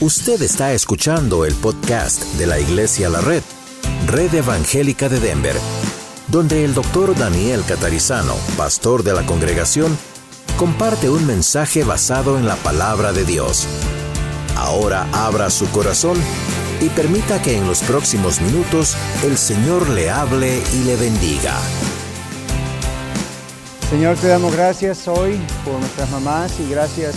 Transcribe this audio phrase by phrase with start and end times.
[0.00, 3.44] Usted está escuchando el podcast de la Iglesia La Red,
[4.08, 5.54] Red Evangélica de Denver,
[6.26, 9.96] donde el doctor Daniel Catarizano, pastor de la congregación,
[10.56, 13.68] comparte un mensaje basado en la palabra de Dios.
[14.56, 16.18] Ahora abra su corazón
[16.80, 21.56] y permita que en los próximos minutos el Señor le hable y le bendiga.
[23.90, 27.14] Señor, te damos gracias hoy por nuestras mamás y gracias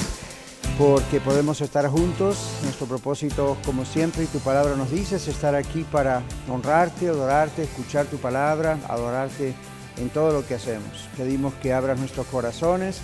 [0.78, 2.60] porque podemos estar juntos.
[2.64, 7.64] Nuestro propósito, como siempre, y tu palabra nos dice, es estar aquí para honrarte, adorarte,
[7.64, 9.54] escuchar tu palabra, adorarte
[9.98, 11.10] en todo lo que hacemos.
[11.18, 13.02] Pedimos que abras nuestros corazones,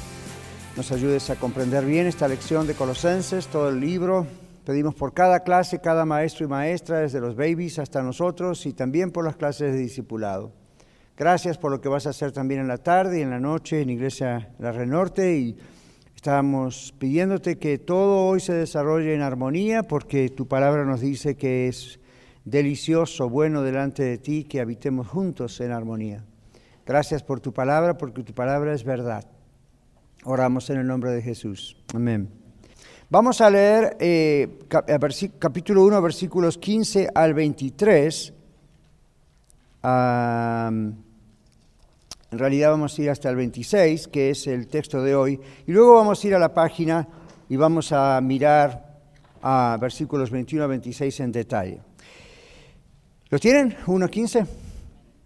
[0.77, 4.27] nos ayudes a comprender bien esta lección de Colosenses, todo el libro.
[4.65, 9.11] Pedimos por cada clase, cada maestro y maestra, desde los babies hasta nosotros, y también
[9.11, 10.51] por las clases de discipulado.
[11.17, 13.81] Gracias por lo que vas a hacer también en la tarde y en la noche
[13.81, 15.57] en Iglesia La Renorte y
[16.23, 21.67] Estamos pidiéndote que todo hoy se desarrolle en armonía porque tu palabra nos dice que
[21.67, 21.99] es
[22.45, 26.23] delicioso, bueno delante de ti que habitemos juntos en armonía.
[26.85, 29.25] Gracias por tu palabra porque tu palabra es verdad.
[30.23, 31.75] Oramos en el nombre de Jesús.
[31.93, 32.29] Amén.
[33.09, 34.59] Vamos a leer eh,
[35.39, 38.33] capítulo 1, versículos 15 al 23.
[42.33, 45.71] En realidad vamos a ir hasta el 26, que es el texto de hoy, y
[45.71, 47.07] luego vamos a ir a la página
[47.47, 48.97] y vamos a mirar
[49.43, 51.79] a versículos 21 a 26 en detalle.
[53.29, 53.77] ¿Los tienen?
[53.85, 54.45] 1 a 15.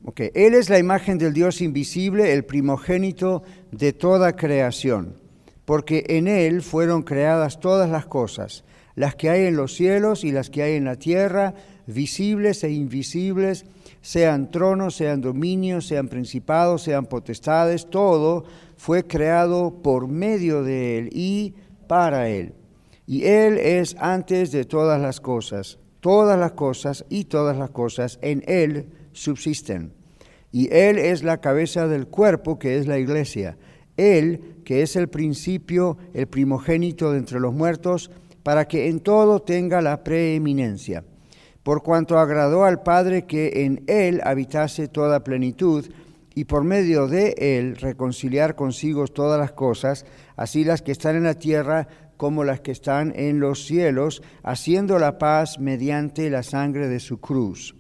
[0.03, 3.41] Ok, Él es la imagen del Dios invisible, el primogénito
[3.71, 5.15] de toda creación,
[5.63, 8.65] porque en Él fueron creadas todas las cosas,
[8.97, 11.53] las que hay en los cielos y las que hay en la tierra,
[11.85, 13.65] visibles e invisibles
[14.01, 18.43] sean tronos, sean dominios, sean principados, sean potestades, todo
[18.75, 21.53] fue creado por medio de Él y
[21.87, 22.55] para Él.
[23.05, 25.77] Y Él es antes de todas las cosas.
[25.99, 29.93] Todas las cosas y todas las cosas en Él subsisten.
[30.51, 33.59] Y Él es la cabeza del cuerpo que es la iglesia.
[33.95, 38.09] Él, que es el principio, el primogénito de entre los muertos,
[38.47, 41.03] para que en todo tenga la preeminencia
[41.63, 45.85] por cuanto agradó al Padre que en Él habitase toda plenitud,
[46.33, 50.05] y por medio de Él reconciliar consigo todas las cosas,
[50.37, 54.97] así las que están en la tierra como las que están en los cielos, haciendo
[54.97, 57.75] la paz mediante la sangre de su cruz.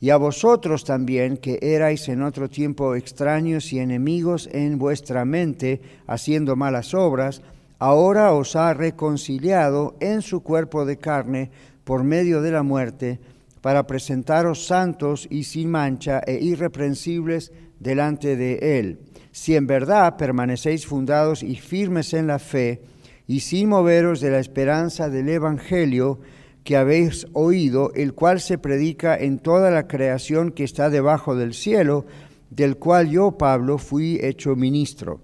[0.00, 5.80] Y a vosotros también, que erais en otro tiempo extraños y enemigos en vuestra mente,
[6.06, 7.40] haciendo malas obras,
[7.78, 11.50] ahora os ha reconciliado en su cuerpo de carne,
[11.84, 13.20] por medio de la muerte,
[13.60, 18.98] para presentaros santos y sin mancha e irreprensibles delante de Él,
[19.32, 22.82] si en verdad permanecéis fundados y firmes en la fe,
[23.26, 26.20] y sin moveros de la esperanza del Evangelio
[26.62, 31.54] que habéis oído, el cual se predica en toda la creación que está debajo del
[31.54, 32.06] cielo,
[32.50, 35.20] del cual yo, Pablo, fui hecho ministro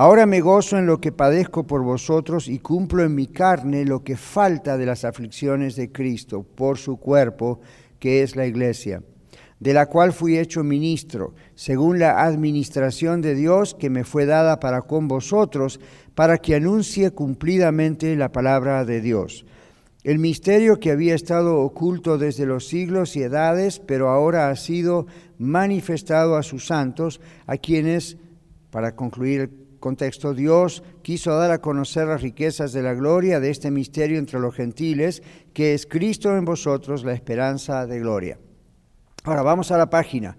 [0.00, 4.04] Ahora me gozo en lo que padezco por vosotros y cumplo en mi carne lo
[4.04, 7.58] que falta de las aflicciones de Cristo por su cuerpo,
[7.98, 9.02] que es la iglesia,
[9.58, 14.60] de la cual fui hecho ministro, según la administración de Dios que me fue dada
[14.60, 15.80] para con vosotros,
[16.14, 19.46] para que anuncie cumplidamente la palabra de Dios.
[20.04, 25.08] El misterio que había estado oculto desde los siglos y edades, pero ahora ha sido
[25.38, 28.16] manifestado a sus santos, a quienes,
[28.70, 33.70] para concluir contexto, Dios quiso dar a conocer las riquezas de la gloria de este
[33.70, 35.22] misterio entre los gentiles,
[35.52, 38.38] que es Cristo en vosotros, la esperanza de gloria.
[39.24, 40.36] Ahora vamos a la página.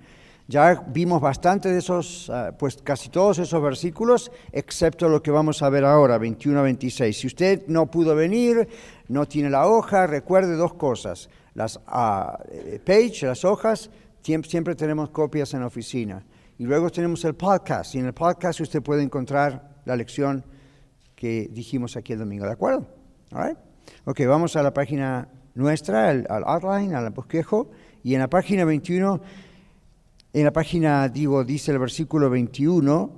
[0.48, 5.62] Ya vimos bastante de esos, ah, pues casi todos esos versículos, excepto lo que vamos
[5.62, 7.16] a ver ahora, 21 a 26.
[7.16, 8.68] Si usted no pudo venir,
[9.10, 11.30] no tiene la hoja, recuerde dos cosas.
[11.54, 13.92] Las uh, page, las hojas,
[14.24, 16.24] siempre tenemos copias en la oficina.
[16.60, 17.96] Y luego tenemos el podcast.
[17.96, 20.44] Y en el podcast usted puede encontrar la lección
[21.16, 22.46] que dijimos aquí el domingo.
[22.46, 22.86] ¿De acuerdo?
[23.32, 23.58] All
[24.04, 27.72] Ok, vamos a la página nuestra, al, outline, al bosquejo.
[28.04, 29.22] Y en la página 21,
[30.34, 33.10] en la página, digo, dice el versículo 21,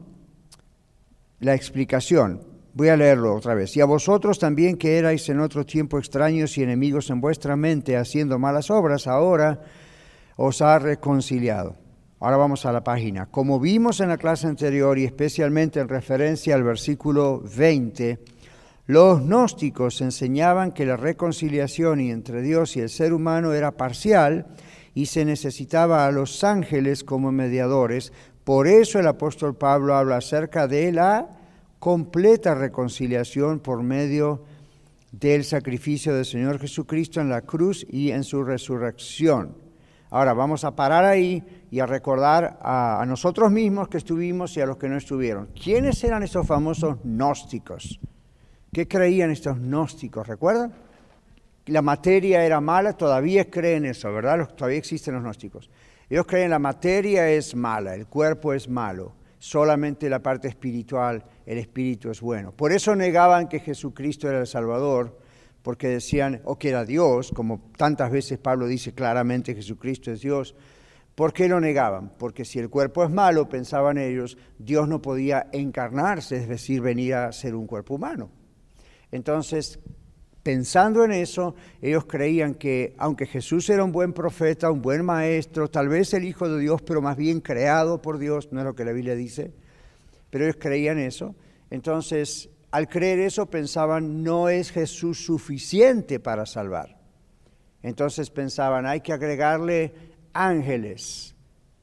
[1.39, 2.43] la explicación.
[2.75, 3.75] Voy a leerlo otra vez.
[3.75, 7.97] Y a vosotros también que erais en otro tiempo extraños y enemigos en vuestra mente,
[7.97, 9.63] haciendo malas obras, ahora
[10.35, 11.80] os ha reconciliado
[12.23, 13.25] Ahora vamos a la página.
[13.25, 18.19] Como vimos en la clase anterior y especialmente en referencia al versículo 20,
[18.85, 24.45] los gnósticos enseñaban que la reconciliación entre Dios y el ser humano era parcial
[24.93, 28.13] y se necesitaba a los ángeles como mediadores.
[28.43, 31.27] Por eso el apóstol Pablo habla acerca de la
[31.79, 34.43] completa reconciliación por medio
[35.11, 39.60] del sacrificio del Señor Jesucristo en la cruz y en su resurrección.
[40.11, 41.41] Ahora vamos a parar ahí
[41.71, 45.47] y a recordar a, nosotros mismos que estuvimos y a los que no estuvieron.
[45.47, 47.97] ¿Quiénes eran esos famosos gnósticos?
[48.73, 50.27] ¿Qué creían estos gnósticos?
[50.27, 50.73] ¿Recuerdan?
[51.67, 54.49] La materia era mala, todavía creen eso, ¿verdad?
[54.53, 55.69] Todavía existen los gnósticos.
[56.09, 61.57] Ellos creen la materia es mala, el cuerpo es malo, solamente la parte espiritual, el
[61.57, 62.51] espíritu es bueno.
[62.51, 65.20] Por eso negaban que Jesucristo era el Salvador,
[65.63, 70.55] porque decían, o que era Dios, como tantas veces Pablo dice claramente Jesucristo es Dios.
[71.15, 72.13] ¿Por qué lo negaban?
[72.17, 77.15] Porque si el cuerpo es malo, pensaban ellos, Dios no podía encarnarse, es decir, venir
[77.15, 78.29] a ser un cuerpo humano.
[79.11, 79.79] Entonces,
[80.41, 85.69] pensando en eso, ellos creían que aunque Jesús era un buen profeta, un buen maestro,
[85.69, 88.75] tal vez el Hijo de Dios, pero más bien creado por Dios, no es lo
[88.75, 89.53] que la Biblia dice,
[90.29, 91.35] pero ellos creían eso.
[91.69, 96.97] Entonces, al creer eso, pensaban, no es Jesús suficiente para salvar.
[97.83, 99.93] Entonces pensaban, hay que agregarle
[100.33, 101.35] ángeles.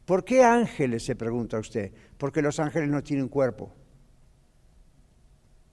[0.05, 1.05] ¿Por qué ángeles?
[1.05, 1.93] se pregunta usted.
[2.17, 3.75] Porque los ángeles no tienen cuerpo.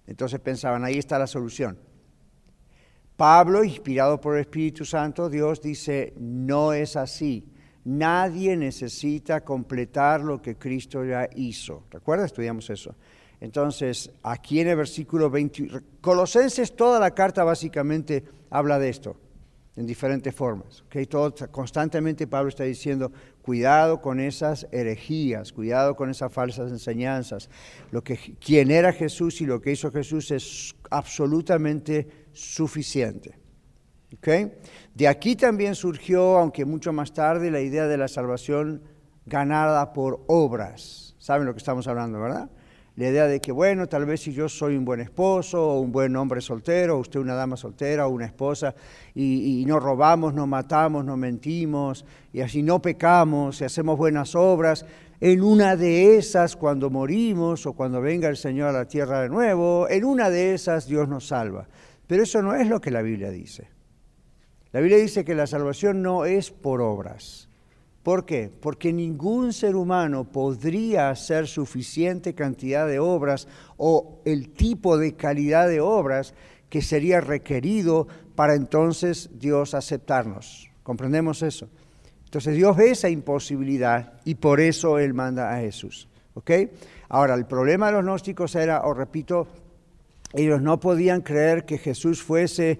[0.05, 1.79] Entonces pensaban, ahí está la solución.
[3.15, 7.49] Pablo, inspirado por el Espíritu Santo, Dios dice, no es así.
[7.85, 11.85] Nadie necesita completar lo que Cristo ya hizo.
[11.89, 12.25] ¿Recuerda?
[12.25, 12.95] Estudiamos eso.
[13.45, 15.69] Entonces, aquí en el versículo 20,
[16.01, 19.17] Colosenses, toda la carta básicamente habla de esto,
[19.75, 20.83] en diferentes formas.
[21.51, 23.11] constantemente Pablo está diciendo,
[23.43, 27.51] cuidado con esas herejías, cuidado con esas falsas enseñanzas.
[27.91, 33.37] Lo que, quien era Jesús y lo que hizo Jesús es absolutamente suficiente.
[34.95, 38.81] De aquí también surgió, aunque mucho más tarde, la idea de la salvación
[39.27, 41.15] ganada por obras.
[41.19, 42.49] ¿Saben lo que estamos hablando, verdad?
[42.95, 45.91] La idea de que, bueno, tal vez si yo soy un buen esposo o un
[45.91, 48.73] buen hombre soltero, o usted una dama soltera o una esposa,
[49.13, 54.85] y, no robamos, no matamos, no mentimos, y así no pecamos, y hacemos buenas obras,
[55.19, 59.29] en una de esas, cuando morimos o cuando venga el Señor a la tierra de
[59.29, 61.67] nuevo, en una de esas Dios nos salva.
[62.07, 63.67] Pero eso no es lo que la Biblia dice.
[64.71, 67.49] La Biblia dice que la salvación no es por obras.
[68.05, 68.51] ¿Por qué?
[68.61, 73.47] Porque ningún ser humano podría hacer suficiente cantidad de obras
[73.77, 76.35] o el tipo de calidad de obras
[76.69, 80.69] que sería requerido para entonces Dios aceptarnos.
[80.83, 81.67] ¿Comprendemos eso?
[82.25, 86.07] Entonces Dios ve esa imposibilidad y por eso Él manda a Jesús.
[86.35, 86.51] ¿Ok?
[87.09, 89.47] Ahora, el problema de los gnósticos era, os repito,
[90.31, 92.77] ellos no podían creer que Jesús fuese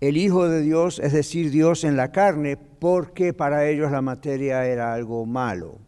[0.00, 4.64] el Hijo de Dios, es decir, Dios en la carne, porque para ellos la materia
[4.64, 5.78] era algo malo,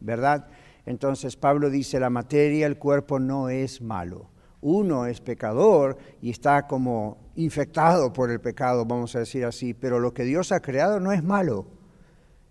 [0.00, 0.46] ¿verdad?
[0.86, 4.30] Entonces Pablo dice, la materia, el cuerpo no es malo.
[4.62, 10.00] Uno es pecador y está como infectado por el pecado, vamos a decir así, pero
[10.00, 11.66] lo que Dios ha creado no es malo.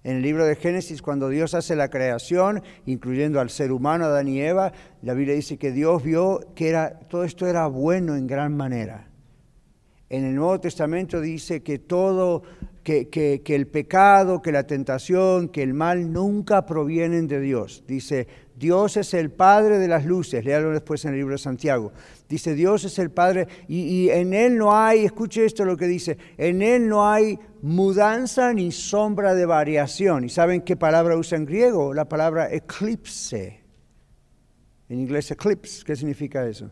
[0.04, 4.28] En el libro de Génesis, cuando Dios hace la creación, incluyendo al ser humano, Adán
[4.28, 4.72] y Eva,
[5.02, 9.08] la Biblia dice que Dios vio que era, todo esto era bueno en gran manera.
[10.10, 12.44] En el Nuevo Testamento dice que todo,
[12.84, 17.84] que, el pecado, que la tentación, que el mal nunca provienen de Dios.
[17.88, 21.92] Dice, Dios es el Padre de las luces, léalo después en el libro de Santiago.
[22.30, 25.88] Dice, Dios es el Padre y, y, en Él no hay, escuche esto lo que
[25.88, 30.24] dice, en Él no hay mudanza ni sombra de variación.
[30.24, 31.96] ¿Y saben qué palabra usa en griego?
[31.96, 33.62] La palabra eclipse.
[34.88, 36.70] En inglés eclipse, ¿qué significa eso?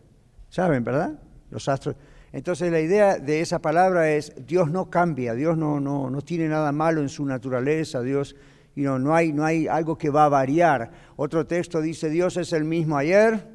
[0.50, 1.20] ¿Saben, verdad?
[1.50, 1.96] Los astros.
[2.34, 6.48] Entonces la idea de esa palabra es Dios no cambia, Dios no, no, no tiene
[6.50, 8.36] nada malo en su naturaleza, Dios
[8.76, 10.92] no, hay, no hay algo que va a variar.
[11.16, 13.48] Otro texto dice Dios es el mismo ayer,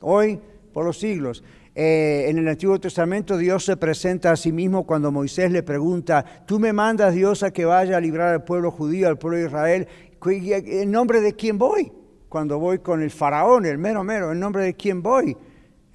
[0.00, 0.38] hoy,
[0.74, 1.42] por los siglos.
[1.74, 6.22] Eh, en el Antiguo Testamento Dios se presenta a sí mismo cuando Moisés le pregunta,
[6.46, 9.46] tú me mandas Dios a que vaya a librar al pueblo judío, al pueblo de
[9.46, 9.88] Israel,
[10.22, 11.90] ¿en nombre de quién voy?
[12.28, 15.34] Cuando voy con el faraón, el mero mero, ¿en nombre de quién voy?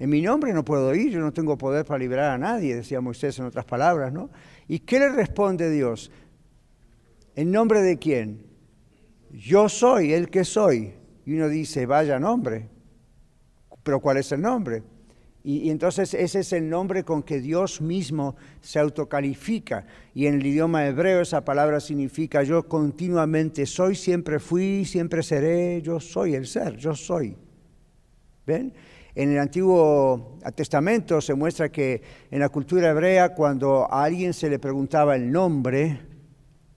[0.04, 3.00] En mi nombre no puedo ir, yo no tengo poder para liberar a nadie, decía
[3.00, 4.28] Moisés en otras palabras, ¿no?
[4.68, 6.10] ¿Y qué le responde Dios?
[7.34, 8.44] ¿En nombre de quién?
[9.30, 10.92] Yo soy el que soy.
[11.24, 12.68] Y uno dice, vaya nombre.
[13.82, 14.82] Pero ¿cuál es el nombre?
[15.42, 19.86] Y, y, entonces ese es el nombre con que Dios mismo se autocalifica.
[20.14, 25.80] Y en el idioma hebreo esa palabra significa yo continuamente soy, siempre fui, siempre seré,
[25.80, 27.38] yo soy el ser, yo soy.
[28.46, 28.74] ¿Ven?
[29.14, 34.50] En el Antiguo Testamento se muestra que en la cultura hebrea cuando a alguien se
[34.50, 36.00] le preguntaba el nombre,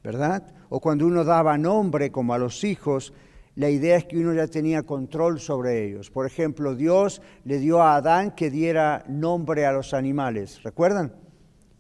[0.04, 0.44] ¿verdad?
[0.70, 3.12] O cuando uno daba nombre como a los hijos,
[3.56, 6.12] la idea es que uno ya tenía control sobre ellos.
[6.12, 11.14] Por ejemplo, Dios le dio a Adán que diera nombre a los animales, ¿recuerdan?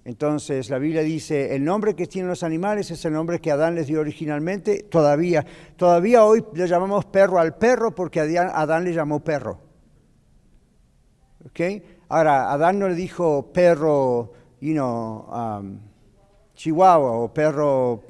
[0.04, 3.76] Entonces la Biblia dice, el nombre que tienen los animales es el nombre que Adán
[3.76, 4.84] les dio originalmente.
[4.90, 5.46] Todavía,
[5.76, 9.67] todavía hoy le llamamos perro al perro porque Adán, le llamó perro.
[11.50, 11.84] ¿Okay?
[12.10, 15.80] Ahora, Adán no le dijo perro, you um,
[16.56, 18.04] chihuahua o perro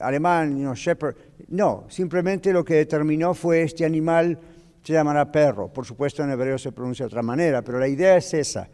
[0.00, 1.16] alemán, you shepherd.
[1.48, 4.38] No, simplemente lo que determinó fue este animal
[4.82, 5.72] se llamará perro.
[5.72, 8.68] Por supuesto en hebreo se pronuncia de otra manera, pero la idea es esa.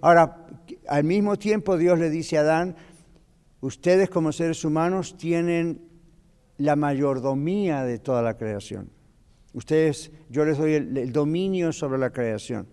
[0.00, 0.46] Ahora,
[0.88, 2.76] al mismo tiempo Dios le dice a Adán,
[3.60, 5.82] ustedes como seres humanos tienen
[6.58, 8.90] la mayordomía de toda la creación.
[9.52, 12.68] Ustedes, yo les doy el, dominio sobre la creación.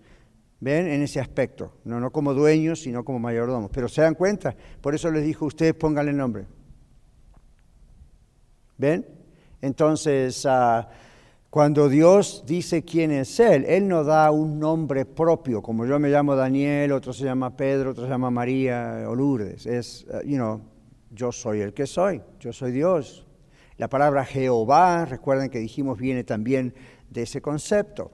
[0.59, 0.87] ¿Ven?
[0.87, 1.73] En ese aspecto.
[1.83, 3.69] No, no como dueños, sino como mayordomos.
[3.71, 4.55] Pero se dan cuenta.
[4.81, 6.45] Por eso les dijo, ustedes pónganle nombre.
[8.77, 9.05] ¿Ven?
[9.61, 10.83] Entonces, uh,
[11.49, 16.09] cuando Dios dice quién es Él, Él no da un nombre propio, como yo me
[16.09, 19.65] llamo Daniel, otro se llama Pedro, otro se llama María o Lourdes.
[19.65, 20.61] Es, uh, you know,
[21.11, 23.25] yo soy el que soy, yo soy Dios.
[23.77, 26.73] La palabra Jehová, recuerden que dijimos, viene también
[27.09, 28.11] de ese concepto,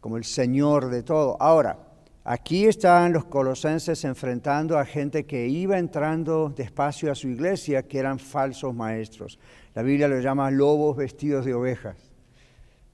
[0.00, 1.36] como el Señor de todo.
[1.40, 1.78] Ahora,
[2.24, 7.98] aquí están los colosenses enfrentando a gente que iba entrando despacio a su iglesia, que
[7.98, 9.38] eran falsos maestros.
[9.74, 11.96] La Biblia lo llama lobos vestidos de ovejas.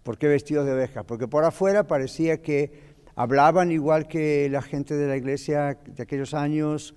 [0.02, 1.04] ¿Por qué vestidos de ovejas?
[1.04, 6.34] Porque por afuera parecía que hablaban igual que la gente de la iglesia de aquellos
[6.34, 6.94] años,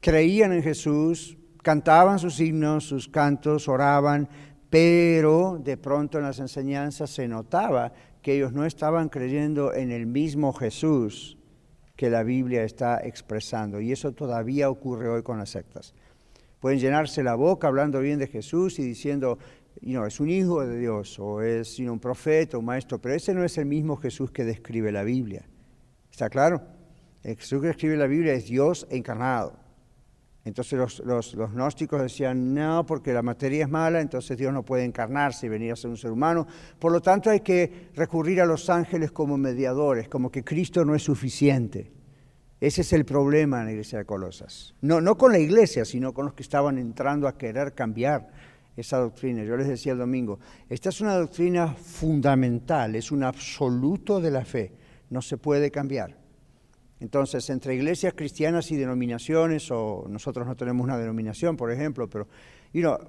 [0.00, 4.28] creían en Jesús, cantaban sus himnos, sus cantos, oraban,
[4.70, 10.06] pero de pronto en las enseñanzas se notaba que ellos no estaban creyendo en el
[10.06, 11.36] mismo Jesús
[11.96, 13.80] que la Biblia está expresando.
[13.80, 15.94] Y eso todavía ocurre hoy con las sectas.
[16.60, 19.38] Pueden llenarse la boca hablando bien de Jesús y diciendo,
[19.80, 23.58] es un hijo de Dios o es un profeta, un maestro, pero ese no es
[23.58, 25.44] el mismo Jesús que describe la Biblia.
[26.10, 26.62] ¿Está claro?
[27.22, 29.61] El Jesús que describe la Biblia es Dios encarnado.
[30.44, 34.84] Entonces los, los, gnósticos decían, no, porque la materia es mala, entonces Dios no puede
[34.84, 36.46] encarnarse y venir a ser un ser humano.
[36.80, 40.96] Por lo tanto hay que recurrir a los ángeles como mediadores, como que Cristo no
[40.96, 41.92] es suficiente.
[42.60, 44.74] Ese es el problema en la iglesia de Colosas.
[44.80, 48.28] No, no con la iglesia, sino con los que estaban entrando a querer cambiar
[48.76, 49.44] esa doctrina.
[49.44, 54.44] Yo les decía el domingo, esta es una doctrina fundamental, es un absoluto de la
[54.44, 54.72] fe,
[55.10, 56.21] no se puede cambiar.
[57.02, 62.28] Entonces, entre iglesias cristianas y denominaciones, o nosotros no tenemos una denominación, por ejemplo, pero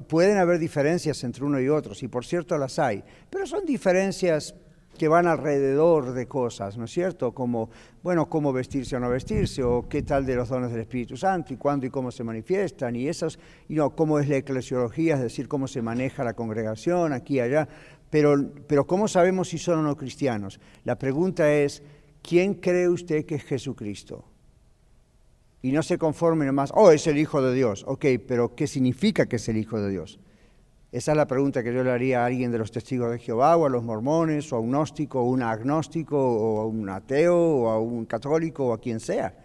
[0.07, 4.55] pueden haber diferencias entre uno y otro, y por cierto las hay, pero son diferencias
[4.97, 7.33] que van alrededor de cosas, ¿no es cierto?
[7.33, 7.69] Como,
[8.01, 11.53] bueno, cómo vestirse o no vestirse, o qué tal de los dones del Espíritu Santo,
[11.53, 13.37] y cuándo y cómo se manifiestan, y esas,
[13.69, 17.41] y no, cómo es la eclesiología, es decir, cómo se maneja la congregación aquí y
[17.41, 17.67] allá,
[18.09, 18.35] pero,
[18.67, 20.59] pero ¿cómo sabemos si son o no cristianos?
[20.83, 21.83] La pregunta es,
[22.23, 24.25] ¿quién cree usted que es Jesucristo?
[25.61, 29.27] Y no se conforme nomás, oh, es el Hijo de Dios, ok, pero ¿qué significa
[29.27, 30.19] que es el Hijo de Dios?
[30.91, 33.55] Esa es la pregunta que yo le haría a alguien de los testigos de Jehová,
[33.57, 37.35] o a los mormones, o a un gnóstico, o un agnóstico, o a un ateo,
[37.35, 39.35] o a un católico, o a quien sea.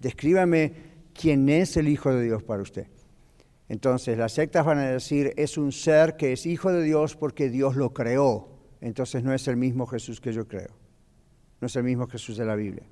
[0.00, 0.72] Descríbame
[1.14, 2.88] quién es el Hijo de Dios para usted.
[3.68, 7.50] Entonces, las sectas van a decir, es un ser que es Hijo de Dios porque
[7.50, 8.48] Dios lo creó.
[8.80, 10.85] Entonces no es el mismo Jesús que yo creo.
[11.60, 12.84] No es el mismo Jesús de la Biblia.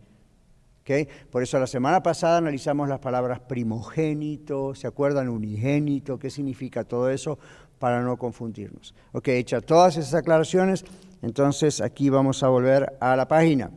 [1.31, 5.31] Por eso la semana pasada analizamos las palabras primogénito, ¿se acuerdan?
[5.31, 7.39] Unigénito, ¿qué significa todo eso?
[7.85, 8.95] para no confundirnos.
[9.13, 10.87] Ok, hecha todas esas aclaraciones,
[11.21, 13.71] entonces aquí vamos a volver a la página.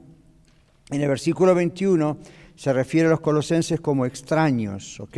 [0.90, 2.18] En el versículo 21
[2.56, 5.18] se refiere a los colosenses como extraños, ¿ok?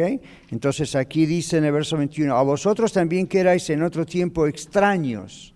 [0.50, 5.54] Entonces aquí dice en el verso 21, a vosotros también que en otro tiempo extraños,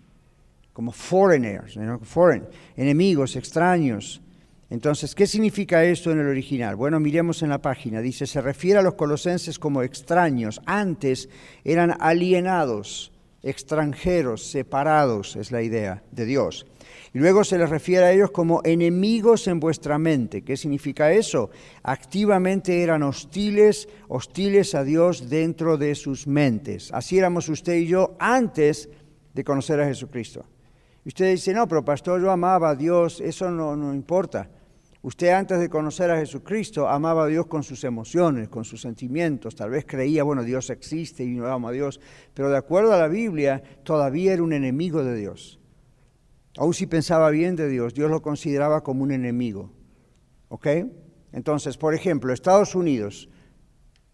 [0.73, 4.21] como foreigners, foreign, enemigos, extraños.
[4.69, 6.75] Entonces, ¿qué significa esto en el original?
[6.75, 8.01] Bueno, miremos en la página.
[8.01, 10.59] Dice, se refiere a los colosenses como extraños.
[10.65, 11.29] Antes
[11.63, 13.13] eran alienados
[13.43, 16.65] extranjeros, separados, es la idea de Dios.
[17.13, 20.41] Y luego se les refiere a ellos como enemigos en vuestra mente.
[20.41, 21.51] ¿Qué significa eso?
[21.83, 26.89] Activamente eran hostiles, hostiles a Dios dentro de sus mentes.
[26.93, 28.89] Así éramos usted y yo antes
[29.33, 30.45] de conocer a Jesucristo.
[31.05, 34.49] Y usted dice, no, pero pastor, yo amaba a Dios, eso no, no importa.
[35.01, 39.53] Usted antes de conocer a Jesucristo amaba a Dios con sus emociones, con sus sentimientos.
[39.53, 41.99] Tal vez creía, bueno, Dios existe y no amo a Dios.
[42.33, 45.59] Pero de acuerdo a la Biblia, todavía era un enemigo de Dios.
[46.57, 49.73] Aún si pensaba bien de Dios, Dios lo consideraba como un enemigo.
[50.47, 50.67] ¿Ok?
[51.33, 53.27] Entonces, por ejemplo, Estados Unidos,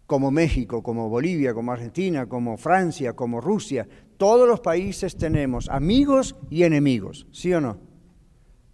[0.06, 3.86] como México, como Bolivia, como Argentina, como Francia, como Rusia,
[4.20, 7.78] todos los países tenemos amigos y enemigos, ¿sí o no?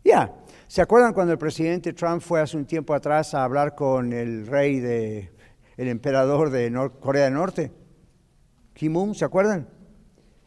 [0.03, 0.35] Ya.
[0.67, 4.49] ¿Se acuerdan cuando el presidente Trump fue hace un tiempo atrás a hablar con el
[4.49, 5.31] rey de
[5.77, 7.71] el emperador de Corea del Norte.
[8.73, 9.69] Kim Un, ¿se acuerdan?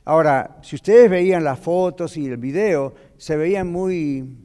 [0.03, 4.37] Ahora, si ustedes veían las fotos y el video, se veían muy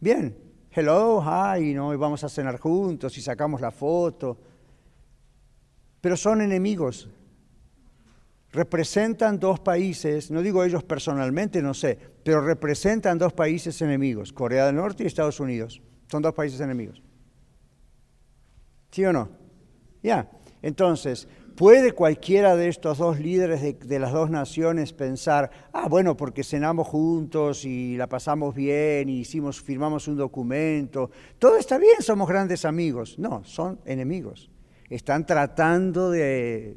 [0.00, 0.36] bien.
[0.72, 1.94] Hello, hi, ¿no?
[1.94, 4.36] y vamos a cenar juntos y sacamos la foto.
[6.00, 7.08] Pero son enemigos.
[8.52, 14.66] Representan dos países, no digo ellos personalmente, no sé, pero representan dos países enemigos, Corea
[14.66, 15.80] del Norte y Estados Unidos.
[16.10, 17.02] Son dos países enemigos.
[18.90, 19.30] ¿Sí o no?
[20.02, 20.30] Ya.
[20.60, 26.44] Entonces, ¿puede cualquiera de estos dos líderes de, las dos naciones pensar, ah, bueno, porque
[26.44, 32.28] cenamos juntos y la pasamos bien y hicimos, firmamos un documento, todo está bien, somos
[32.28, 33.18] grandes amigos?
[33.18, 34.50] No, son enemigos.
[34.90, 36.76] Están tratando de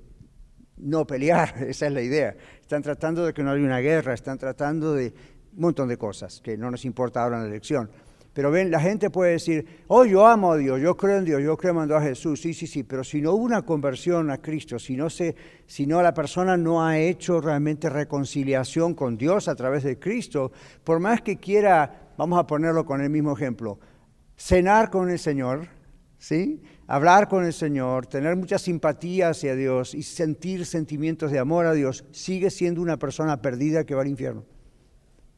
[0.77, 2.35] no pelear, esa es la idea.
[2.61, 5.13] Están tratando de que no haya una guerra, están tratando de
[5.53, 7.89] un montón de cosas que no nos importa ahora en la elección.
[8.35, 11.41] Pero ven, la gente puede decir, oh, yo amo a Dios, yo creo en Dios,
[11.41, 14.41] yo creo en a Jesús, sí, sí, sí, pero si no hubo una conversión a
[14.41, 15.33] Cristo, si no, se,
[15.65, 20.51] si no la persona no ha hecho realmente reconciliación con Dios a través de Cristo,
[20.83, 23.79] por más que quiera, vamos a ponerlo con el mismo ejemplo,
[24.35, 25.69] cenar con el Señor,
[26.17, 26.61] ¿sí?
[26.87, 31.73] Hablar con el Señor, tener mucha simpatía hacia Dios y sentir sentimientos de amor a
[31.73, 34.45] Dios, sigue siendo una persona perdida que va al infierno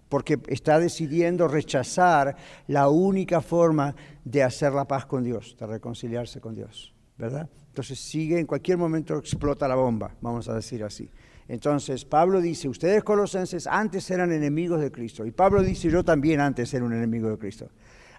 [0.10, 2.36] porque está decidiendo rechazar
[2.68, 7.50] la única forma de hacer la paz con Dios, de reconciliarse con Dios, ¿verdad?
[7.68, 11.10] Entonces sigue, en cualquier momento explota la bomba, vamos a decir así.
[11.48, 16.40] Entonces Pablo dice, ustedes colosenses antes eran enemigos de Cristo, y Pablo dice, yo también
[16.40, 17.70] antes era un enemigo de Cristo.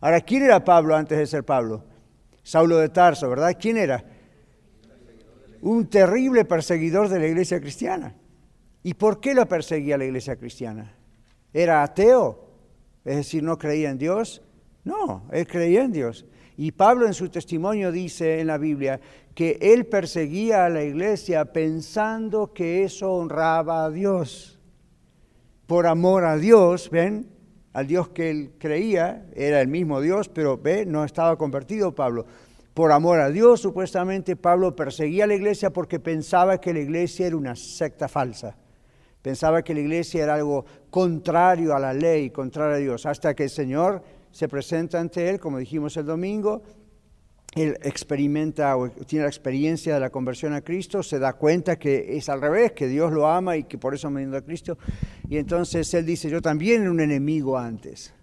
[0.00, 1.84] Ahora, ¿quién era Pablo antes de ser Pablo?
[2.48, 3.58] Saulo de Tarso, ¿verdad?
[3.60, 4.02] ¿Quién era?
[5.60, 8.14] Un terrible perseguidor de la iglesia cristiana.
[8.82, 10.94] ¿Y por qué lo perseguía la iglesia cristiana?
[11.52, 12.48] ¿Era ateo?
[13.04, 14.40] Es decir, no creía en Dios.
[14.82, 16.24] No, él creía en Dios.
[16.56, 18.98] Y Pablo en su testimonio dice en la Biblia
[19.34, 24.58] que él perseguía a la iglesia pensando que eso honraba a Dios.
[25.66, 27.28] Por amor a Dios, ¿ven?
[27.78, 32.26] Al Dios que él creía, era el mismo Dios, pero ve, no estaba convertido Pablo.
[32.74, 37.28] Por amor a Dios, supuestamente Pablo perseguía a la iglesia porque pensaba que la iglesia
[37.28, 38.56] era una secta falsa.
[39.22, 43.44] Pensaba que la iglesia era algo contrario a la ley, contrario a Dios, hasta que
[43.44, 46.62] el Señor se presenta ante él, como dijimos el domingo,
[47.54, 52.16] él experimenta o tiene la experiencia de la conversión a Cristo, se da cuenta que
[52.16, 54.78] es al revés, que Dios lo ama y que por eso me a Cristo.
[55.28, 58.14] Y entonces él dice, yo también era un enemigo antes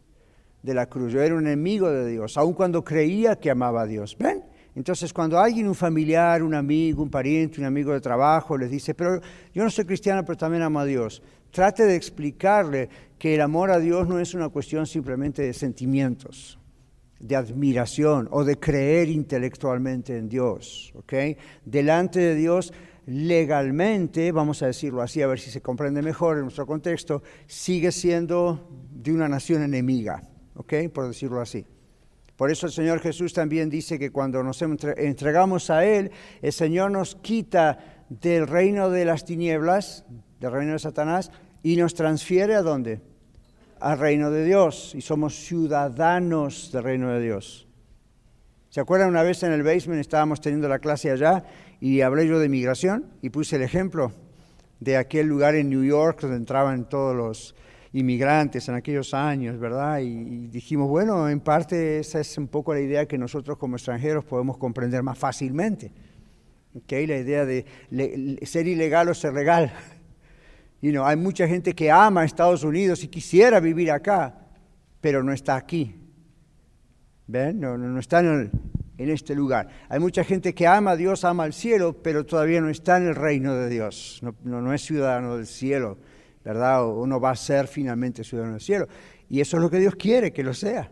[0.62, 3.86] de la cruz, yo era un enemigo de Dios, aun cuando creía que amaba a
[3.86, 4.16] Dios.
[4.18, 4.44] ¿Ven?
[4.76, 8.94] Entonces, cuando alguien, un familiar, un amigo, un pariente, un amigo de trabajo, les dice,
[8.94, 9.22] pero
[9.54, 13.72] yo no soy cristiano, pero también amo a Dios, trate de explicarle que el amor
[13.72, 16.60] a Dios no es una cuestión simplemente de sentimientos,
[17.20, 20.94] de admiración o de creer intelectualmente en Dios.
[21.64, 22.74] Delante de Dios,
[23.08, 27.92] legalmente, vamos a decirlo así, a ver si se comprende mejor en nuestro contexto, sigue
[27.92, 30.24] siendo de una nación enemiga,
[30.94, 31.66] por decirlo así.
[32.36, 36.92] Por eso el Señor Jesús también dice que cuando nos entregamos a Él, el Señor
[36.92, 40.04] nos quita del reino de las tinieblas,
[40.42, 41.32] del reino de Satanás,
[41.64, 43.02] y nos transfiere a dónde?
[43.80, 44.94] Al reino de Dios.
[44.96, 47.68] Y somos ciudadanos del reino de Dios.
[48.70, 51.46] ¿Se acuerdan una vez en el basement estábamos teniendo la clase allá
[51.80, 54.12] y hablé yo de migración y puse el ejemplo
[54.82, 57.56] de aquel lugar en New York donde entraban todos los
[57.94, 60.00] inmigrantes en aquellos años, ¿verdad?
[60.00, 64.26] Y, dijimos, bueno, en parte esa es un poco la idea que nosotros como extranjeros
[64.26, 65.94] podemos comprender más fácilmente.
[66.76, 67.08] ¿Okay?
[67.08, 67.66] La idea de
[68.42, 69.74] ser ilegal o ser legal.
[70.82, 74.36] You hay mucha gente que ama a Estados Unidos y quisiera vivir acá,
[75.02, 75.96] pero no está aquí.
[77.28, 77.60] ¿Ven?
[77.60, 78.52] No, no, está en,
[78.98, 79.68] en este lugar.
[79.90, 83.08] Hay mucha gente que ama a Dios, ama al cielo, pero todavía no está en
[83.08, 84.20] el reino de Dios.
[84.22, 85.98] No, no, no es ciudadano del cielo.
[86.46, 86.88] ¿verdad?
[86.88, 88.88] Uno va a ser finalmente ciudadano del cielo.
[89.28, 90.92] Y eso es lo que Dios quiere, que lo sea.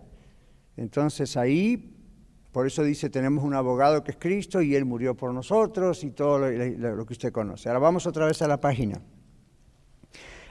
[0.76, 1.96] Entonces ahí,
[2.52, 6.10] por eso dice, tenemos un abogado que es Cristo y Él murió por nosotros y
[6.10, 7.69] todo lo que usted conoce.
[7.69, 9.00] Ahora vamos otra vez a la página.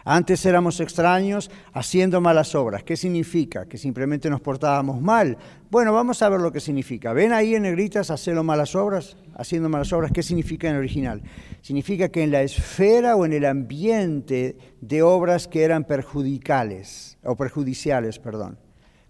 [0.05, 2.83] Antes éramos extraños haciendo malas obras.
[2.83, 3.67] ¿Qué significa?
[3.67, 5.39] Que simplemente nos portábamos mal.
[5.71, 7.13] Bueno, vamos a ver lo que significa.
[7.13, 9.17] ¿Ven ahí en negritas haciendo malas obras?
[9.35, 11.23] Haciendo malas obras, ¿qué significa en original?
[11.63, 17.37] Significa que en la esfera o en el ambiente de obras que eran perjudicales, o
[17.37, 18.59] perjudiciales, perdón.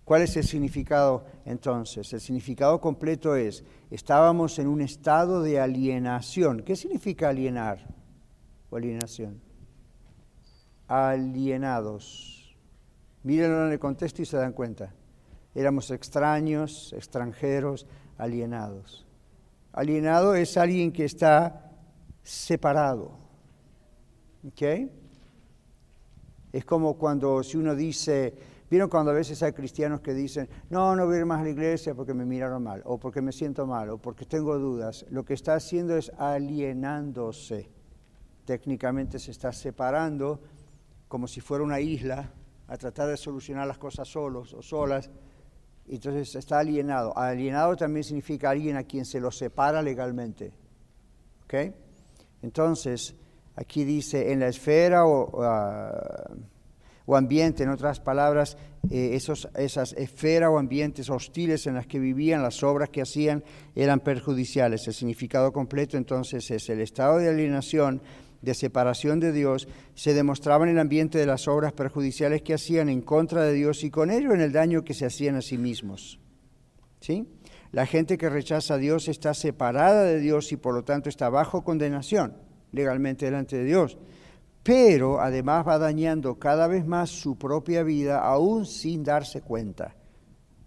[0.05, 2.13] ¿Cuál es el significado entonces?
[2.13, 6.63] El significado completo es, estábamos en un estado de alienación.
[6.63, 7.87] ¿Qué significa alienar
[8.69, 9.41] o alienación?
[10.93, 12.55] Alienados.
[13.23, 14.93] Mírenlo en el contexto y se dan cuenta.
[15.55, 17.87] Éramos extraños, extranjeros,
[18.19, 19.07] alienados.
[19.73, 21.71] Alienado es alguien que está
[22.23, 23.13] separado.
[24.47, 24.63] ¿Ok?
[26.53, 28.35] Es como cuando si uno dice,
[28.71, 31.45] ¿vieron cuando a veces hay cristianos que dicen, no, no voy a ir más a
[31.45, 35.07] la iglesia porque me miraron mal, o porque me siento mal, o porque tengo dudas?
[35.09, 37.71] Lo que está haciendo es alienándose.
[38.45, 40.41] Técnicamente se está separando
[41.13, 42.33] como si fuera una isla
[42.67, 45.11] a tratar de solucionar las cosas solos o solas.
[45.87, 47.15] Entonces está alienado.
[47.15, 50.55] Alienado también significa alguien a quien se lo separa legalmente.
[51.45, 51.55] ¿Ok?
[52.41, 53.15] Entonces,
[53.55, 56.31] Aquí dice, en la esfera o, ah,
[57.09, 58.57] ambiente, en otras palabras,
[58.91, 63.45] eh, esos, esas esferas o ambientes hostiles en las que vivían, las obras que hacían
[63.75, 64.89] eran perjudiciales.
[64.89, 68.01] El significado completo entonces es el estado de alienación,
[68.43, 72.89] de separación de Dios, se demostraba en el ambiente de las obras perjudiciales que hacían
[72.89, 75.57] en contra de Dios y con ello en el daño que se hacían a sí
[75.57, 76.19] mismos.
[77.01, 77.27] ¿Sí?
[77.71, 81.31] La gente que rechaza a Dios está separada de Dios y por lo tanto está
[81.31, 82.37] bajo condenación
[82.73, 83.97] legalmente delante de Dios.
[84.63, 89.97] Pero además va dañando cada vez más su propia vida, aún sin darse cuenta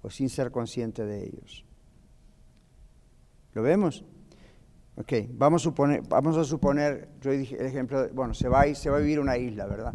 [0.01, 1.65] o sin ser consciente de ellos.
[3.53, 4.03] ¿Lo vemos?
[4.97, 8.75] Ok, vamos a suponer, vamos a suponer yo dije el ejemplo, bueno, se va, a,
[8.75, 9.93] se va a vivir una isla, ¿verdad?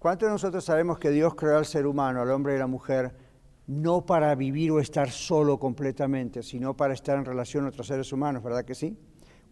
[0.00, 2.66] ¿Cuántos de nosotros sabemos que Dios creó al ser humano, al hombre y a la
[2.66, 3.14] mujer,
[3.68, 8.12] no para vivir o estar solo completamente, sino para estar en relación a otros seres
[8.12, 8.98] humanos, ¿verdad que sí?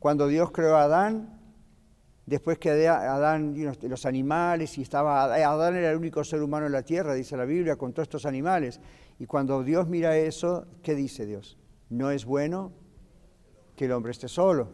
[0.01, 1.41] Cuando Dios creó a Adán,
[2.27, 6.83] después que Adán, los animales, y estaba, Adán era el único ser humano en la
[6.83, 8.81] tierra, dice la Biblia, con todos estos animales.
[9.21, 11.57] Y cuando Dios mira eso, ¿qué dice Dios?
[11.89, 12.73] No es bueno
[13.77, 14.69] que el hombre esté solo,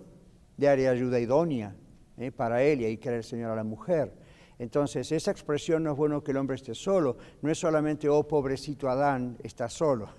[0.56, 1.74] de área ayuda idónea
[2.18, 2.30] ¿eh?
[2.30, 4.12] para él, y ahí crea el Señor a la mujer.
[4.58, 8.28] Entonces, esa expresión no es bueno que el hombre esté solo, no es solamente, oh
[8.28, 10.10] pobrecito Adán, está solo,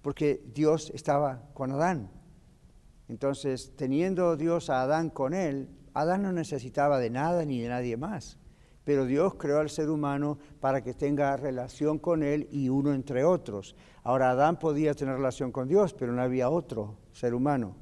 [0.00, 2.10] porque Dios estaba con Adán.
[3.08, 7.96] Entonces, teniendo Dios a Adán con él, Adán no necesitaba de nada ni de nadie
[7.98, 8.38] más.
[8.84, 13.24] Pero Dios creó al ser humano para que tenga relación con él y uno entre
[13.24, 13.76] otros.
[14.02, 17.76] Ahora, Adán podía tener relación con Dios, pero no había otro ser humano.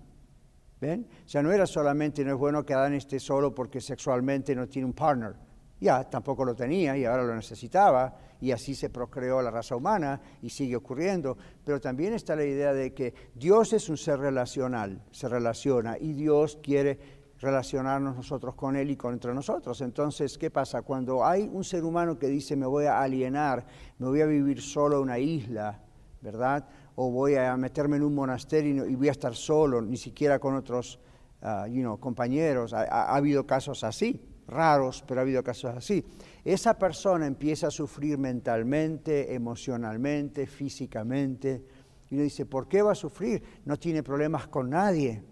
[0.80, 1.06] ¿Ven?
[1.26, 4.86] Sea, no era solamente, no es bueno que Adán esté solo porque sexualmente no tiene
[4.86, 5.34] un partner
[5.80, 10.20] ya tampoco lo tenía y ahora lo necesitaba y así se procreó la raza humana
[10.42, 11.36] y sigue ocurriendo.
[11.64, 16.12] Pero también está la idea de que Dios es un ser relacional, se relaciona y
[16.12, 19.80] Dios quiere relacionarnos nosotros con Él y con entre nosotros.
[19.80, 20.82] Entonces, ¿qué pasa?
[20.82, 23.64] Cuando hay un ser humano que dice me voy a alienar,
[23.98, 25.80] me voy a vivir solo en una isla,
[26.20, 26.68] ¿verdad?
[26.96, 30.54] O voy a meterme en un monasterio y voy a estar solo, ni siquiera con
[30.54, 30.98] otros
[31.42, 32.72] uh, compañeros.
[32.72, 36.04] ha habido casos así raros, pero ha habido casos así.
[36.44, 41.64] Esa persona empieza a sufrir mentalmente, emocionalmente, físicamente,
[42.10, 43.42] y uno dice, ¿por qué va a sufrir?
[43.64, 45.22] No tiene problemas con nadie.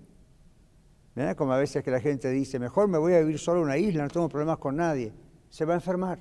[1.15, 1.37] ¿Verdad?
[1.37, 3.77] Como a veces que la gente dice, mejor me voy a vivir solo en una
[3.77, 5.13] isla, no tengo problemas con nadie.
[5.51, 6.21] Se va a enfermar.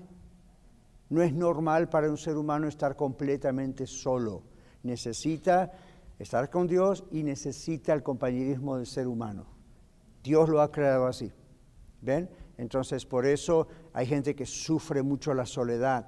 [1.09, 4.43] No es normal para un ser humano estar completamente solo.
[4.87, 5.71] Necesita
[6.17, 9.45] estar con Dios y necesita el compañerismo del ser humano.
[10.23, 11.31] Dios lo ha creado así.
[12.01, 12.29] ¿Ven?
[12.57, 16.07] Entonces, por eso hay gente que sufre mucho la soledad.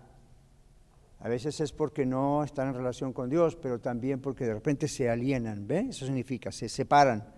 [1.20, 4.88] A veces es porque no están en relación con Dios, pero también porque de repente
[4.88, 5.68] se alienan.
[5.68, 5.88] ¿Ve?
[5.89, 7.34] Eso significa, se separan.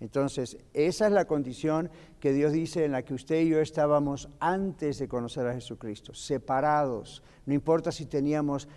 [0.00, 1.90] Entonces, esa es la condición
[2.20, 6.14] que Dios dice en la que usted y yo estábamos antes de conocer a Jesucristo,
[6.14, 7.22] separados.
[7.46, 8.68] No importa si teníamos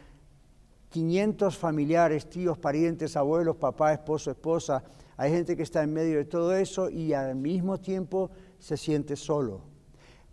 [0.91, 4.83] 500 familiares, tíos, parientes, abuelos, papá, esposo, esposa.
[5.15, 9.15] Hay gente que está en medio de todo eso y al mismo tiempo se siente
[9.15, 9.61] solo.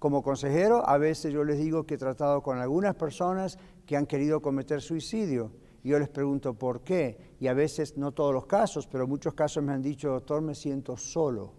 [0.01, 4.07] Como consejero, a veces yo les digo que he tratado con algunas personas que han
[4.07, 5.53] querido cometer suicidio.
[5.85, 7.37] Y yo les pregunto por qué.
[7.38, 10.57] Y a veces, no todos los casos, pero muchos casos me han dicho, doctor, me
[10.57, 11.53] siento solo,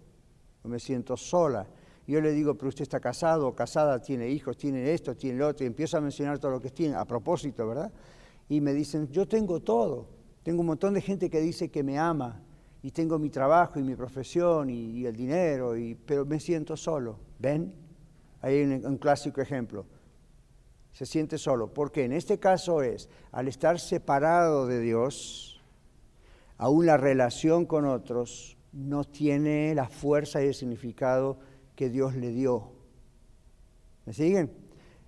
[0.61, 1.65] o me siento sola.
[2.05, 5.63] Yo le digo, pero usted está casado, casada, tiene hijos, tiene esto, tiene lo otro,
[5.63, 7.91] y empiezo a mencionar todo lo que tiene, a propósito, ¿verdad?
[8.49, 10.09] Y me dicen, yo tengo todo.
[10.43, 12.41] Tengo un montón de gente que dice que me ama,
[12.81, 17.19] y tengo mi trabajo y mi profesión y, el dinero, y, pero me siento solo.
[17.37, 17.73] ¿Ven?
[18.41, 19.85] Hay un, un clásico ejemplo.
[20.93, 21.73] Se siente solo.
[21.73, 25.61] Porque en este caso es, al estar separado de Dios,
[26.57, 31.39] aún la relación con otros no tiene la fuerza y el significado
[31.75, 32.71] que Dios le dio.
[34.05, 34.51] ¿Me siguen?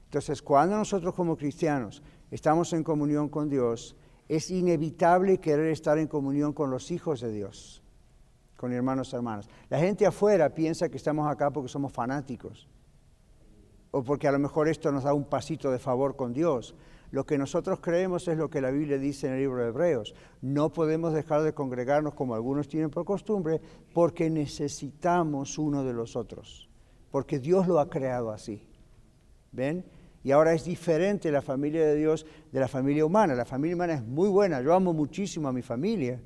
[0.06, 3.96] Entonces, cuando nosotros como cristianos estamos en comunión con Dios,
[4.28, 7.84] es inevitable querer estar en comunión con los hijos de Dios,
[8.56, 9.50] con hermanos y hermanas.
[9.70, 12.70] La gente afuera piensa que estamos acá porque somos fanáticos
[13.92, 16.76] o porque a lo mejor esto nos da un pasito de favor con Dios.
[17.12, 20.16] Lo que nosotros creemos es lo que la Biblia dice en el libro de Hebreos.
[20.42, 23.60] No podemos dejar de congregarnos como algunos tienen por costumbre
[23.94, 26.70] porque necesitamos uno de los otros,
[27.12, 28.66] porque Dios lo ha creado así.
[29.52, 29.84] ¿Ven?
[30.24, 33.34] Y ahora es diferente la familia de Dios de la familia humana.
[33.34, 36.22] La familia humana es muy buena, yo amo muchísimo a mi familia,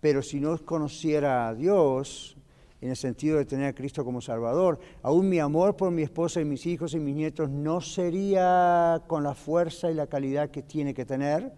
[0.00, 2.36] pero si no conociera a Dios,
[2.84, 6.42] en el sentido de tener a Cristo como Salvador, aún mi amor por mi esposa
[6.42, 10.62] y mis hijos y mis nietos no sería con la fuerza y la calidad que
[10.62, 11.50] tiene que tener,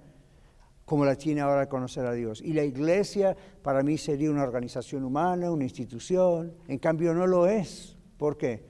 [0.84, 2.40] como la tiene ahora al conocer a Dios.
[2.40, 7.48] Y la iglesia para mí sería una organización humana, una institución, en cambio no lo
[7.48, 7.96] es.
[8.18, 8.64] ¿Por qué?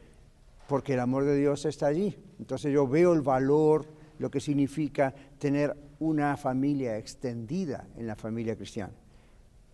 [0.66, 2.16] Porque el amor de Dios está allí.
[2.38, 3.86] Entonces yo veo el valor,
[4.18, 8.92] lo que significa tener una familia extendida en la familia cristiana.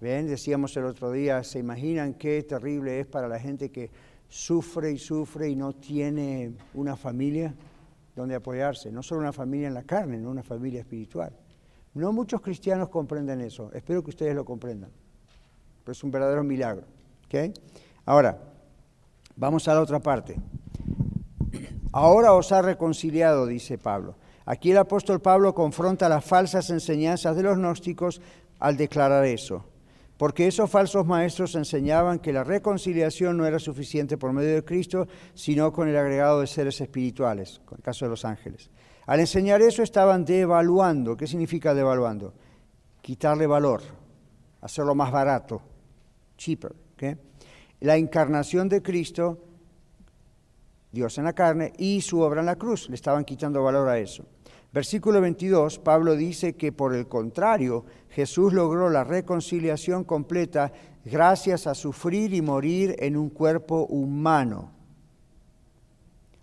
[0.01, 0.27] ¿Ven?
[0.27, 3.91] Decíamos el otro día, ¿se imaginan qué terrible es para la gente que
[4.29, 7.55] sufre y sufre y no tiene una familia
[8.17, 8.91] donde apoyarse?
[8.91, 11.33] No solo una familia en la carne, no una familia espiritual.
[11.95, 13.71] No muchos cristianos comprenden eso.
[13.73, 14.91] Espero que ustedes lo comprendan.
[15.85, 16.87] Pero es un verdadero milagro.
[17.27, 17.53] ¿okay?
[18.05, 18.39] Ahora,
[19.37, 20.37] vamos a la otra parte.
[21.93, 24.17] Ahora os ha reconciliado, dice Pablo.
[24.45, 28.21] Aquí el apóstol Pablo confronta las falsas enseñanzas de los gnósticos
[28.59, 29.65] al declarar eso
[30.23, 35.09] porque esos falsos maestros enseñaban que la reconciliación no era suficiente por medio de Cristo,
[35.35, 38.71] sino con el agregado de seres espirituales, con el caso de los ángeles.
[39.07, 41.17] Al enseñar eso estaban devaluando.
[41.17, 42.35] ¿Qué significa devaluando?
[43.01, 43.83] Quitarle valor,
[44.61, 45.61] hacerlo más barato,
[46.37, 46.73] cheaper.
[47.81, 49.41] La encarnación de Cristo,
[50.93, 53.99] Dios en la carne, y su obra en la cruz, le estaban quitando valor a
[53.99, 54.27] eso.
[54.73, 60.73] Versículo 22, Pablo dice que por el contrario, Jesús logró la reconciliación completa
[61.05, 64.71] gracias a sufrir y morir en un cuerpo humano.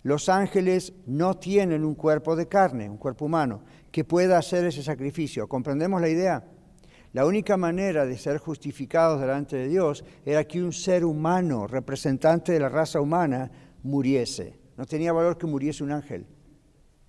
[0.04, 4.84] Los ángeles no tienen un cuerpo de carne, un cuerpo humano, que pueda hacer ese
[4.84, 5.48] sacrificio.
[5.48, 6.44] ¿Comprendemos la idea?
[7.12, 12.52] La única manera de ser justificados delante de Dios era que un ser humano, representante
[12.52, 13.50] de la raza humana,
[13.84, 14.60] muriese.
[14.78, 16.26] No tenía valor que muriese un ángel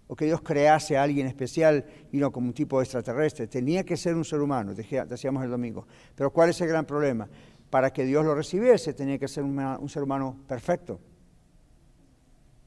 [0.06, 3.46] o que Dios crease a alguien especial y no como un tipo extraterrestre.
[3.46, 5.86] Tenía que ser un ser humano, decíamos el domingo.
[6.16, 7.28] Pero ¿cuál es el gran problema?
[7.70, 10.98] Para que Dios lo recibiese tenía que ser un ser humano perfecto,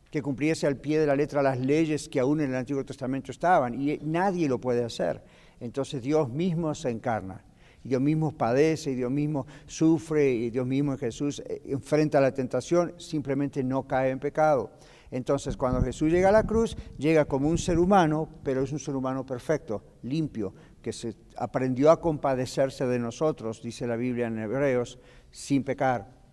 [0.10, 3.32] que cumpliese al pie de la letra las leyes que aún en el Antiguo Testamento
[3.32, 5.22] estaban, y nadie lo puede hacer.
[5.60, 7.44] Entonces Dios mismo se encarna.
[7.84, 12.94] Dios mismo padece, y Dios mismo sufre, y Dios mismo Jesús eh, enfrenta la tentación,
[12.98, 14.72] simplemente no cae en pecado.
[15.12, 18.80] Entonces, cuando Jesús llega a la cruz, llega como un ser humano, pero es un
[18.80, 24.40] ser humano perfecto, limpio, que se aprendió a compadecerse de nosotros, dice la Biblia en
[24.40, 24.98] Hebreos,
[25.30, 26.24] sin pecar.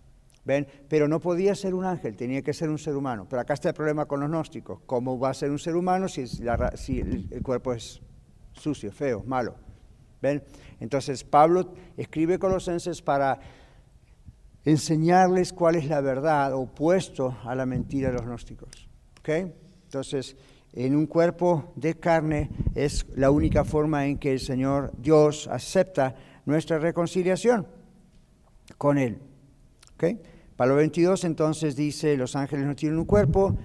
[0.43, 0.67] ¿Ven?
[0.87, 3.27] Pero no podía ser un ángel, tenía que ser un ser humano.
[3.29, 4.79] Pero acá está el problema con los gnósticos.
[4.87, 8.01] ¿Cómo va a ser un ser humano si, si el, cuerpo es
[8.53, 9.55] sucio, feo, malo?
[10.21, 10.43] ¿Ven?
[10.79, 13.39] Entonces Pablo escribe Colosenses para
[14.65, 18.87] enseñarles cuál es la verdad opuesto a la mentira de los gnósticos.
[19.19, 19.53] ¿Okay?
[19.83, 20.35] Entonces,
[20.73, 26.15] en un cuerpo de carne es la única forma en que el Señor Dios acepta
[26.45, 27.67] nuestra reconciliación
[28.77, 29.19] con Él.
[29.95, 30.19] ¿Okay?
[30.55, 33.57] Pablo 22 entonces dice, los ángeles no tienen un cuerpo,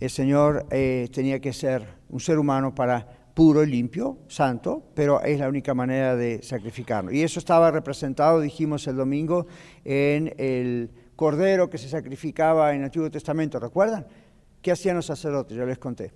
[0.00, 5.22] el Señor eh, tenía que ser un ser humano para puro y limpio, santo, pero
[5.22, 7.12] es la única manera de sacrificarlo.
[7.12, 9.46] Y eso estaba representado, dijimos el domingo,
[9.84, 13.58] en el cordero que se sacrificaba en el Antiguo Testamento.
[13.58, 14.06] ¿Recuerdan?
[14.60, 15.56] ¿Qué hacían los sacerdotes?
[15.56, 16.12] Yo les conté.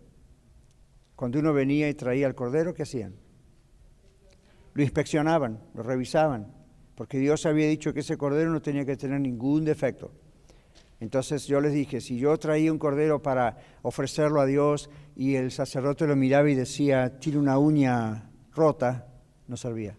[1.14, 3.14] Cuando uno venía y traía el cordero, ¿qué hacían?
[4.74, 6.52] Lo inspeccionaban, lo revisaban,
[6.94, 10.12] porque Dios había dicho que ese cordero no tenía que tener ningún defecto.
[10.98, 15.50] Entonces yo les dije, si yo traía un cordero para ofrecerlo a Dios y el
[15.50, 19.06] sacerdote lo miraba y decía, tiene una uña rota,
[19.46, 19.96] no servía.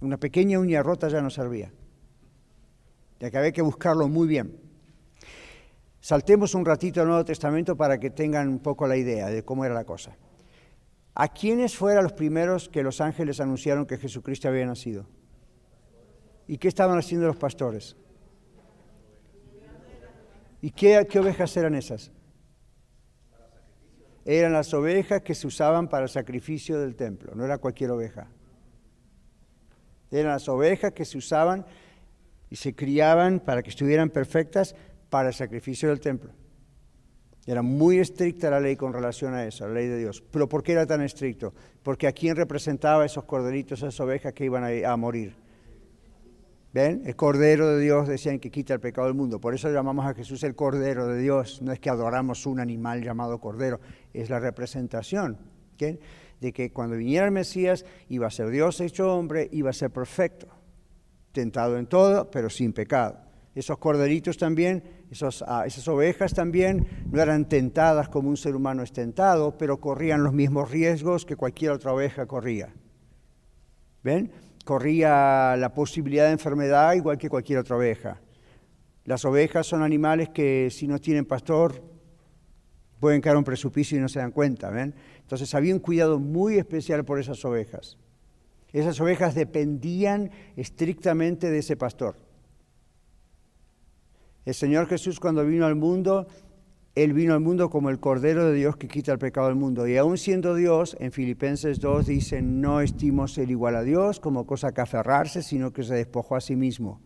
[0.00, 1.72] Una pequeña uña rota ya no servía.
[3.20, 4.58] Y que había que buscarlo muy bien.
[6.00, 9.64] Saltemos un ratito al Nuevo Testamento para que tengan un poco la idea de cómo
[9.64, 10.16] era la cosa.
[11.14, 15.06] ¿A quiénes fueron los primeros que los ángeles anunciaron que Jesucristo había nacido?
[16.48, 17.96] ¿Y qué estaban haciendo los pastores?
[20.62, 22.12] ¿Y qué, ovejas eran esas?
[24.24, 28.28] Eran las ovejas que se usaban para el sacrificio del templo, no era cualquier oveja.
[30.12, 31.66] Eran las ovejas que se usaban
[32.48, 34.76] y se criaban para que estuvieran perfectas
[35.10, 36.30] para el sacrificio del templo.
[37.44, 40.22] Era muy estricta la ley con relación a eso, la ley de Dios.
[40.30, 41.52] ¿Pero por qué era tan estricto?
[41.82, 45.41] Porque a quién representaba esos corderitos, esas ovejas que iban a, a morir.
[46.72, 47.02] ¿Ven?
[47.04, 49.40] El Cordero de Dios decían que quita el pecado del mundo.
[49.40, 51.60] Por eso llamamos a Jesús el Cordero de Dios.
[51.60, 53.80] No es que adoramos un animal llamado Cordero,
[54.14, 55.38] es la representación
[56.40, 59.90] de que cuando viniera el Mesías iba a ser Dios hecho hombre, iba a ser
[59.90, 60.48] perfecto,
[61.32, 63.18] tentado en todo, pero sin pecado.
[63.54, 64.82] Esos corderitos también,
[65.46, 70.22] ah, esas ovejas también, no eran tentadas como un ser humano es tentado, pero corrían
[70.22, 72.72] los mismos riesgos que cualquier otra oveja corría.
[74.02, 74.32] ¿Ven?
[74.64, 78.20] Corría la posibilidad de enfermedad igual que cualquier otra oveja.
[79.04, 81.82] Las ovejas son animales que si no tienen pastor
[83.00, 84.94] pueden caer a un precipicio y no se dan cuenta, ¿ven?
[85.20, 87.98] Entonces había un cuidado muy especial por esas ovejas.
[88.72, 92.16] Esas ovejas dependían estrictamente de ese pastor.
[94.44, 96.26] El Señor Jesús cuando vino al mundo
[96.94, 99.86] él vino al mundo como el Cordero de Dios que quita el pecado del mundo.
[99.86, 104.46] Y aún siendo Dios, en Filipenses 2 dice, no estimo ser igual a Dios como
[104.46, 107.00] cosa que aferrarse, sino que se despojó a sí mismo,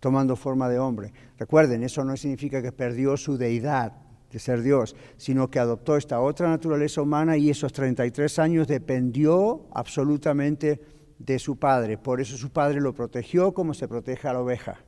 [0.00, 1.12] tomando forma de hombre.
[1.38, 3.92] Recuerden, eso no significa que perdió su deidad
[4.32, 9.66] de ser Dios, sino que adoptó esta otra naturaleza humana y esos 33 años dependió
[9.72, 10.80] absolutamente
[11.18, 11.98] de su Padre.
[11.98, 14.78] Por eso su Padre lo protegió como se protege a la oveja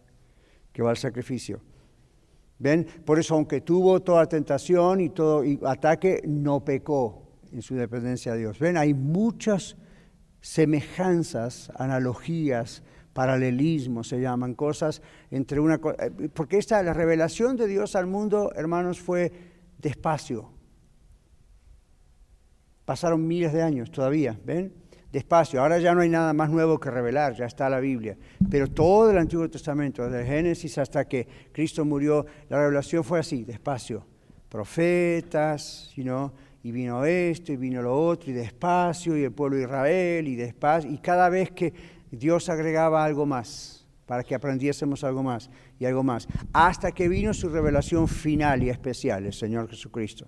[0.72, 1.60] que va al sacrificio.
[2.58, 2.86] ¿Ven?
[3.04, 8.36] Por eso, aunque tuvo toda tentación y todo ataque, no pecó en su dependencia a
[8.36, 8.58] Dios.
[8.58, 8.76] ¿Ven?
[8.76, 9.76] Hay muchas
[10.40, 12.82] semejanzas, analogías,
[13.16, 15.96] paralelismos se llaman, cosas entre una cosa.
[16.04, 19.32] Eh, porque esta, la revelación de Dios al mundo, hermanos, fue
[19.78, 20.50] despacio.
[22.84, 24.72] Pasaron miles de años todavía, ¿ven?
[25.12, 25.60] Despacio.
[25.60, 28.16] Ahora ya no hay nada más nuevo que revelar, ya está la Biblia.
[28.50, 33.44] Pero todo el Antiguo Testamento, desde Génesis hasta que Cristo murió, la revelación fue así,
[33.44, 34.06] despacio.
[34.48, 40.28] Profetas, y vino esto, y vino lo otro, y despacio, y el pueblo de Israel,
[40.28, 40.90] y despacio.
[40.90, 41.72] Y cada vez que
[42.10, 47.34] Dios agregaba algo más, para que aprendiésemos algo más, y algo más, hasta que vino
[47.34, 50.26] su revelación final y especial, el Señor Jesucristo.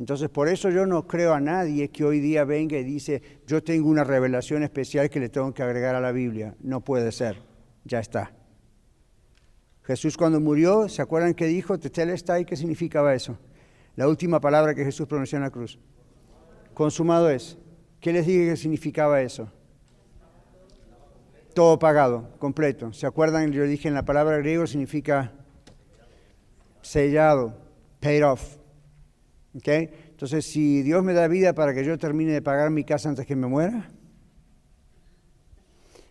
[0.00, 3.62] Entonces, por eso yo no creo a nadie que hoy día venga y dice, yo
[3.62, 6.56] tengo una revelación especial que le tengo que agregar a la Biblia.
[6.60, 7.42] No puede ser,
[7.84, 8.32] ya está.
[9.82, 12.46] Jesús cuando murió, ¿se acuerdan que dijo, Tetelestai?
[12.46, 13.38] ¿Qué significaba eso?
[13.94, 15.78] La última palabra que Jesús pronunció en la cruz.
[16.72, 17.58] Consumado es.
[18.00, 19.52] ¿Qué les dije que significaba eso?
[21.54, 22.90] Todo pagado, completo.
[22.94, 23.52] ¿Se acuerdan?
[23.52, 25.30] Yo dije en la palabra griego significa
[26.80, 27.54] sellado,
[28.00, 28.59] paid off.
[29.52, 33.26] Entonces, si Dios me da vida para que yo termine de pagar mi casa antes
[33.26, 33.90] que me muera,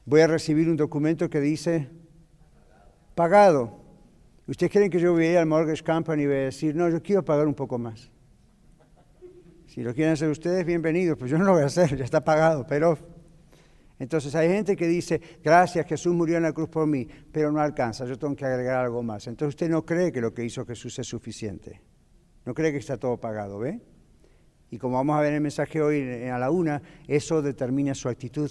[0.06, 1.88] voy a recibir un documento que dice
[3.15, 3.80] pagado.
[4.47, 6.89] ¿Ustedes creen que yo voy a ir al mortgage company y voy a decir, no,
[6.89, 8.10] yo quiero pagar un poco más?
[9.67, 12.23] Si lo quieren hacer ustedes, bienvenidos, pues yo no lo voy a hacer, ya está
[12.23, 12.97] pagado, pero...
[13.99, 17.60] Entonces hay gente que dice, gracias, Jesús murió en la cruz por mí, pero no
[17.60, 19.28] alcanza, yo tengo que agregar algo más.
[19.28, 21.82] Entonces usted no cree que lo que hizo Jesús es suficiente.
[22.50, 23.80] No cree que está todo pagado, ¿ve?
[24.72, 28.10] Y como vamos a ver en el mensaje hoy a la una, eso determina su
[28.10, 28.50] actitud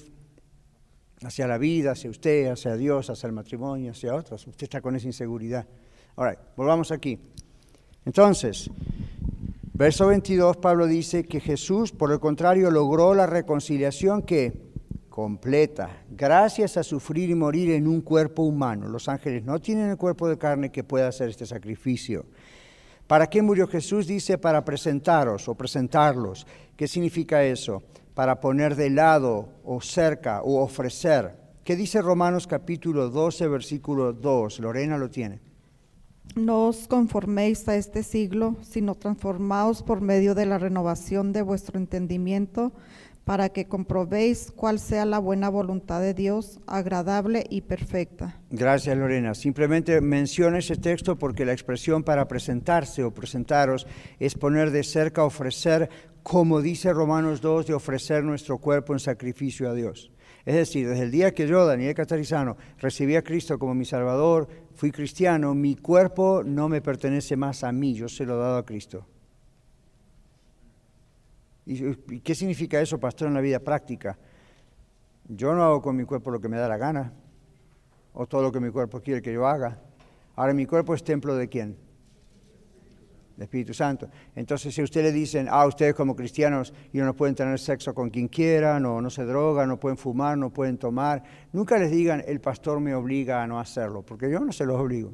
[1.24, 4.46] hacia la vida, hacia usted, hacia Dios, hacia el matrimonio, hacia otros.
[4.46, 5.66] Usted está con esa inseguridad.
[6.14, 7.18] Ahora, volvamos aquí.
[8.04, 8.70] Entonces,
[9.74, 14.70] verso 22, Pablo dice que Jesús, por el contrario, logró la reconciliación que
[15.08, 18.86] completa, gracias a sufrir y morir en un cuerpo humano.
[18.86, 22.26] Los ángeles no tienen el cuerpo de carne que pueda hacer este sacrificio.
[23.08, 24.06] ¿Para qué murió Jesús?
[24.06, 26.46] Dice para presentaros o presentarlos.
[26.76, 27.82] ¿Qué significa eso?
[28.12, 31.34] Para poner de lado o cerca o ofrecer.
[31.64, 34.60] ¿Qué dice Romanos capítulo 12, versículo 2?
[34.60, 35.40] Lorena lo tiene.
[36.36, 41.78] No os conforméis a este siglo, sino transformaos por medio de la renovación de vuestro
[41.78, 42.72] entendimiento
[43.28, 48.40] para que comprobéis cuál sea la buena voluntad de Dios, agradable y perfecta.
[48.48, 49.34] Gracias, Lorena.
[49.34, 53.86] Simplemente menciono ese texto porque la expresión para presentarse o presentaros
[54.18, 55.90] es poner de cerca, ofrecer,
[56.22, 60.10] como dice Romanos 2, de ofrecer nuestro cuerpo en sacrificio a Dios.
[60.46, 64.48] Es decir, desde el día que yo, Daniel Catarizano, recibí a Cristo como mi Salvador,
[64.72, 68.56] fui cristiano, mi cuerpo no me pertenece más a mí, yo se lo he dado
[68.56, 69.06] a Cristo.
[71.68, 74.18] ¿Y qué significa eso, pastor, en la vida práctica?
[75.28, 77.12] Yo no hago con mi cuerpo lo que me da la gana,
[78.14, 79.78] o todo lo que mi cuerpo quiere que yo haga.
[80.34, 81.76] Ahora, mi cuerpo es templo de quién?
[83.36, 84.08] Del Espíritu Santo.
[84.34, 87.94] Entonces, si a usted le dicen, ah, ustedes como cristianos y no pueden tener sexo
[87.94, 91.90] con quien quieran, o no se drogan, no pueden fumar, no pueden tomar, nunca les
[91.90, 95.12] digan, el pastor me obliga a no hacerlo, porque yo no se los obligo.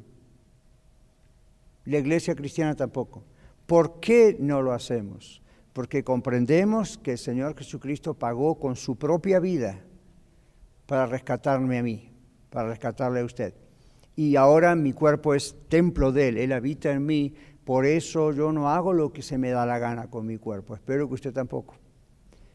[1.83, 3.25] La iglesia cristiana tampoco.
[3.65, 5.41] ¿Por qué no lo hacemos?
[5.75, 9.81] Porque comprendemos que el Señor Jesucristo pagó con su propia vida
[10.85, 12.13] para rescatarme a mí,
[12.49, 13.53] para rescatarle a usted.
[14.15, 17.33] Y ahora mi cuerpo es templo de Él, Él habita en mí,
[17.65, 20.75] por eso yo no hago lo que se me da la gana con mi cuerpo.
[20.75, 21.75] Espero que usted tampoco.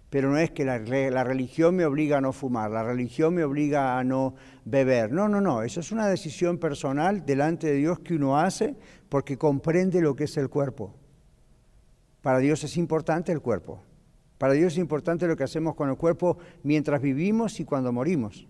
[0.09, 3.45] Pero no es que la, la, religión me obliga a no fumar, la religión me
[3.45, 5.13] obliga a no beber.
[5.13, 5.63] No, no, no.
[5.63, 8.77] Eso es una decisión personal delante de Dios que uno hace
[9.11, 10.95] porque comprende lo que es el cuerpo.
[12.23, 13.83] Para Dios es importante el cuerpo.
[14.39, 18.47] Para Dios es importante lo que hacemos con el cuerpo mientras vivimos y cuando morimos.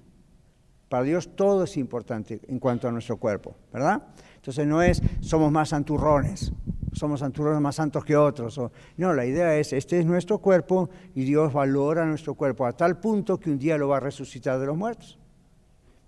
[0.89, 4.03] Para Dios todo es importante en cuanto a nuestro cuerpo, ¿verdad?
[4.37, 6.53] Entonces no es somos más santurrones,
[6.93, 8.61] somos santurrones más santos que otros.
[8.97, 12.99] no, la idea es, este es nuestro cuerpo y Dios valora nuestro cuerpo a tal
[12.99, 15.19] punto que un día lo va a resucitar de los muertos.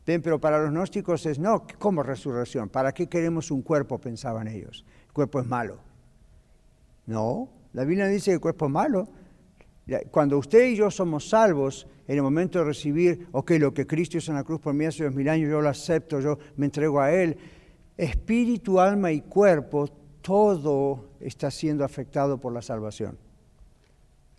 [0.04, 2.68] pero para los gnósticos es, no, ¿cómo resurrección?
[2.68, 3.98] ¿Para qué queremos un cuerpo?
[3.98, 4.84] Pensaban ellos.
[5.06, 5.91] El cuerpo es malo.
[7.06, 9.08] No, la Biblia dice que el cuerpo es malo.
[10.10, 14.18] Cuando usted y yo somos salvos, en el momento de recibir, ok, lo que Cristo
[14.18, 16.66] hizo en la cruz por mí hace dos mil años, yo lo acepto, yo me
[16.66, 17.36] entrego a Él.
[17.96, 19.88] Espíritu, alma y cuerpo,
[20.20, 23.18] todo está siendo afectado por la salvación.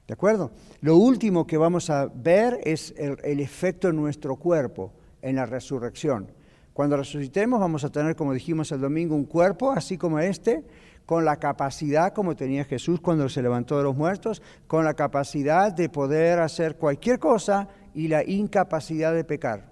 [0.08, 0.52] ¿De acuerdo?
[0.82, 4.92] Lo último que vamos a ver es el, el efecto en nuestro cuerpo,
[5.22, 6.32] en la resurrección.
[6.74, 10.64] Cuando resucitemos vamos a tener, como dijimos el domingo, un cuerpo así como este,
[11.06, 15.72] con la capacidad, como tenía Jesús cuando se levantó de los muertos, con la capacidad
[15.72, 19.72] de poder hacer cualquier cosa y la incapacidad de pecar.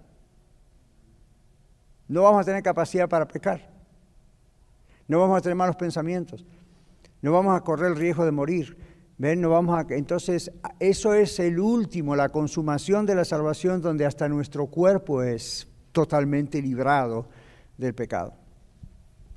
[2.07, 3.69] No vamos a tener capacidad para pecar.
[5.07, 6.45] No vamos a tener malos pensamientos.
[7.21, 8.77] No vamos a correr el riesgo de morir.
[9.17, 9.39] ¿Ven?
[9.39, 9.85] No vamos a...
[9.93, 15.67] Entonces, eso es el último, la consumación de la salvación, donde hasta nuestro cuerpo es
[15.91, 17.27] totalmente librado
[17.77, 18.33] del pecado.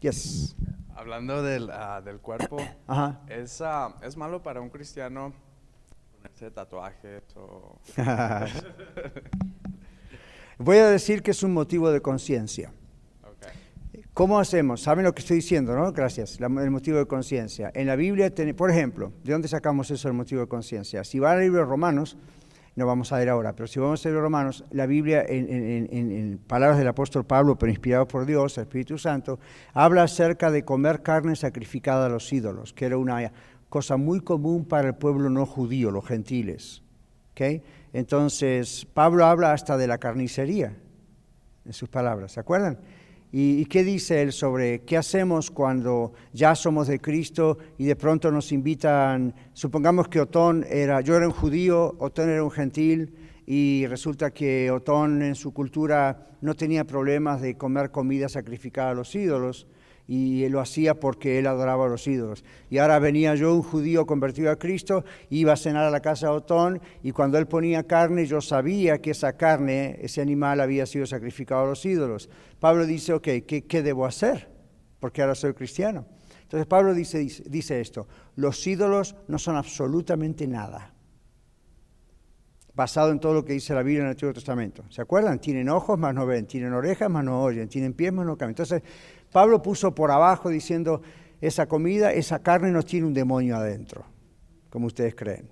[0.00, 0.56] Yes.
[0.96, 2.56] Hablando del, ah, del cuerpo,
[3.28, 5.32] ¿es, ah, ¿es malo para un cristiano
[6.12, 7.78] ponerse tatuajes o...?
[10.58, 12.72] Voy a decir que es un motivo de conciencia.
[14.14, 14.80] ¿Cómo hacemos?
[14.80, 15.92] ¿Saben lo que estoy diciendo, no?
[15.92, 16.38] Gracias.
[16.38, 17.72] el motivo de conciencia.
[17.74, 21.02] En la Biblia, por ejemplo, ¿de dónde sacamos eso del motivo de conciencia?
[21.02, 22.16] Si va al libro de Romanos,
[22.76, 26.78] no vamos a ver ahora, pero si vamos a ver Romanos, la Biblia, en, palabras
[26.78, 29.38] del apóstol Pablo, pero inspirado por Dios, el Espíritu Santo,
[29.72, 33.32] habla acerca de comer carne sacrificada a los ídolos, que era una
[33.68, 36.82] cosa muy común para el pueblo no judío, los gentiles.
[37.32, 37.62] ¿okay?
[37.92, 40.76] Entonces, Pablo habla hasta de la carnicería,
[41.64, 42.78] en sus palabras, ¿se acuerdan?
[43.36, 48.30] ¿Y, qué dice él sobre qué hacemos cuando ya somos de Cristo y de pronto
[48.30, 49.34] nos invitan?
[49.54, 53.12] Supongamos que Otón era, yo era un judío, Otón era un gentil
[53.44, 58.94] y resulta que Otón en su cultura no tenía problemas de comer comida sacrificada a
[58.94, 59.66] los ídolos
[60.06, 62.44] y lo hacía porque él adoraba a los ídolos.
[62.68, 66.26] Y ahora venía yo, un judío convertido a Cristo, iba a cenar a la casa
[66.26, 70.86] de Otón y cuando él ponía carne yo sabía que esa carne, ese animal había
[70.86, 72.28] sido sacrificado a los ídolos.
[72.60, 74.48] Pablo dice, ok, ¿qué, debo hacer?
[75.00, 76.06] Porque ahora soy cristiano.
[76.42, 80.94] Entonces Pablo dice, esto, los ídolos no son absolutamente nada
[82.74, 84.84] basado en todo lo que dice la Biblia en el Antiguo Testamento.
[84.88, 85.38] ¿Se acuerdan?
[85.38, 88.50] Tienen ojos, más no ven, tienen orejas, más no oyen, tienen pies, más no caminan.
[88.50, 88.82] Entonces,
[89.34, 91.02] Pablo puso por abajo diciendo,
[91.40, 94.04] esa comida, esa carne no tiene un demonio adentro,
[94.70, 95.50] como ustedes creen,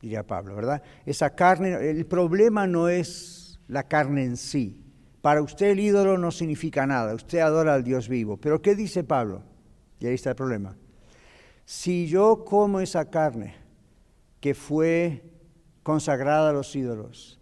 [0.00, 0.82] diría Pablo, ¿verdad?
[1.04, 4.82] Esa carne, el problema no es la carne en sí.
[5.20, 8.38] Para usted el ídolo no significa nada, usted adora al Dios vivo.
[8.38, 9.42] Pero ¿qué dice Pablo?
[9.98, 10.74] Y ahí está el problema.
[11.66, 13.54] Si yo como esa carne
[14.40, 15.24] que fue
[15.82, 17.38] consagrada a los ídolos,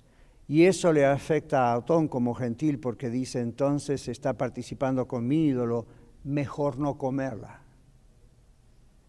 [0.48, 5.46] y eso le afecta a Otón como gentil porque dice entonces está participando con mi
[5.46, 5.86] ídolo,
[6.24, 7.60] mejor no comerla.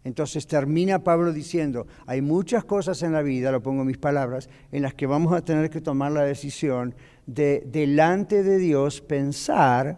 [0.04, 4.50] Entonces termina Pablo diciendo, hay muchas cosas en la vida, lo pongo en mis palabras,
[4.72, 6.94] en las que vamos a tener que tomar la decisión
[7.26, 9.98] de delante de Dios pensar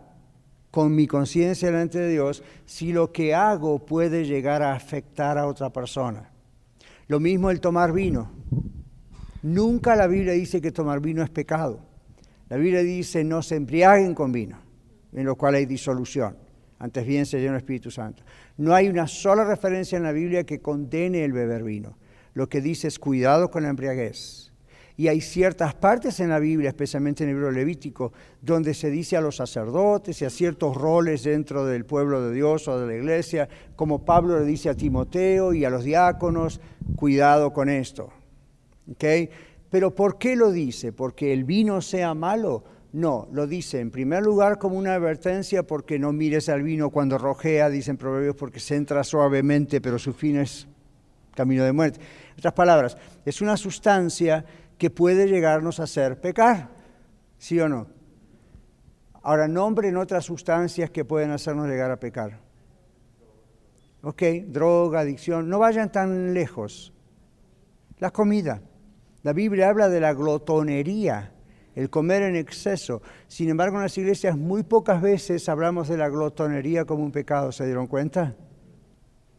[0.69, 5.47] con mi conciencia delante de Dios si lo que hago puede llegar a afectar a
[5.47, 6.31] otra persona.
[7.07, 8.31] Lo mismo el tomar vino.
[9.43, 11.79] Nunca la Biblia dice que tomar vino es pecado.
[12.49, 14.59] La Biblia dice no se embriaguen con vino,
[15.13, 16.35] en lo cual hay disolución.
[16.77, 18.23] Antes bien se llena el Espíritu Santo.
[18.57, 21.97] No hay una sola referencia en la Biblia que condene el beber vino.
[22.33, 24.51] Lo que dice es cuidado con la embriaguez.
[24.97, 29.17] Y hay ciertas partes en la Biblia, especialmente en el libro levítico, donde se dice
[29.17, 32.95] a los sacerdotes y a ciertos roles dentro del pueblo de Dios o de la
[32.95, 36.61] iglesia, como Pablo le dice a Timoteo y a los diáconos,
[36.95, 38.11] cuidado con esto.
[39.69, 40.91] Pero ¿por qué lo dice?
[40.91, 42.63] ¿Porque el vino sea malo?
[42.93, 47.17] No, lo dice en primer lugar como una advertencia porque no mires al vino cuando
[47.17, 50.67] rojea, dicen proverbios, porque se entra suavemente, pero su fin es
[51.33, 51.99] camino de muerte.
[52.31, 54.43] En otras palabras, es una sustancia
[54.77, 56.69] que puede llegarnos a hacer pecar,
[57.37, 57.87] ¿sí o no?
[59.23, 62.39] Ahora, nombren otras sustancias que pueden hacernos llegar a pecar.
[64.01, 66.91] Ok, droga, adicción, no vayan tan lejos.
[67.99, 68.61] La comida.
[69.23, 71.33] La Biblia habla de la glotonería,
[71.75, 73.01] el comer en exceso.
[73.27, 77.51] Sin embargo, en las iglesias muy pocas veces hablamos de la glotonería como un pecado,
[77.51, 78.35] ¿se dieron cuenta?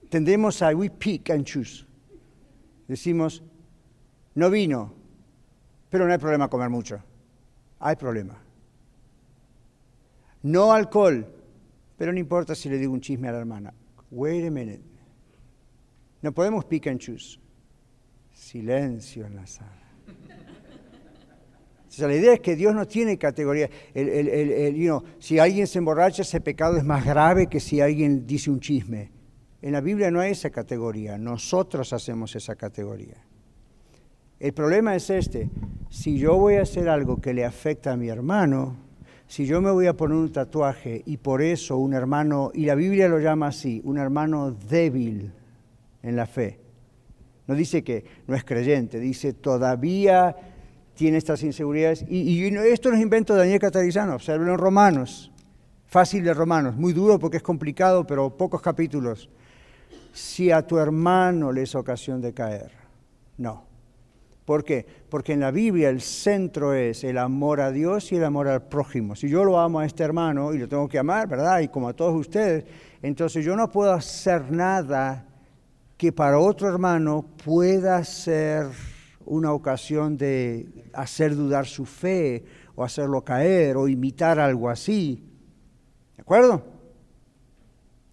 [0.08, 1.86] Tendemos a we pick and choose.
[2.86, 3.42] Decimos,
[4.34, 4.94] no vino,
[5.88, 7.02] pero no hay problema comer mucho.
[7.80, 8.38] Hay problema.
[10.42, 11.26] No alcohol,
[11.96, 13.74] pero no importa si le digo un chisme a la hermana.
[14.10, 14.82] Wait a minute.
[16.20, 17.38] No podemos pick and choose.
[18.32, 19.82] Silencio en la sala.
[21.92, 23.68] O sea, la idea es que Dios no tiene categoría.
[25.18, 29.10] si alguien se emborracha, ese pecado es más grave que si alguien dice un chisme.
[29.60, 33.16] En la Biblia no hay esa categoría, nosotros hacemos esa categoría.
[34.40, 35.50] El problema es este,
[35.90, 38.76] si yo voy a hacer algo que le afecta a mi hermano,
[39.26, 42.74] si yo me voy a poner un tatuaje y por eso un hermano, y la
[42.74, 45.30] Biblia lo llama así, un hermano débil
[46.02, 46.58] en la fe,
[47.46, 50.36] no dice que no es creyente, dice todavía
[50.94, 52.04] tiene estas inseguridades.
[52.08, 55.32] Y, esto no es invento de Daniel Catarizano, observen en Romanos,
[55.86, 59.28] fácil de Romanos, muy duro porque es complicado, pero pocos capítulos.
[60.12, 62.70] Si a tu hermano le es ocasión de caer,
[63.38, 63.72] no.
[64.44, 64.84] ¿Por qué?
[65.08, 68.62] Porque en la Biblia el centro es el amor a Dios y el amor al
[68.62, 69.14] prójimo.
[69.14, 71.60] Si yo lo amo a este hermano y lo tengo que amar, ¿verdad?
[71.60, 72.64] Y como a todos ustedes,
[73.02, 75.24] entonces yo no puedo hacer nada
[76.02, 78.66] que para otro hermano pueda ser
[79.24, 82.44] una ocasión de hacer dudar su fe
[82.74, 85.22] o hacerlo caer o imitar algo así.
[86.16, 86.64] ¿De acuerdo?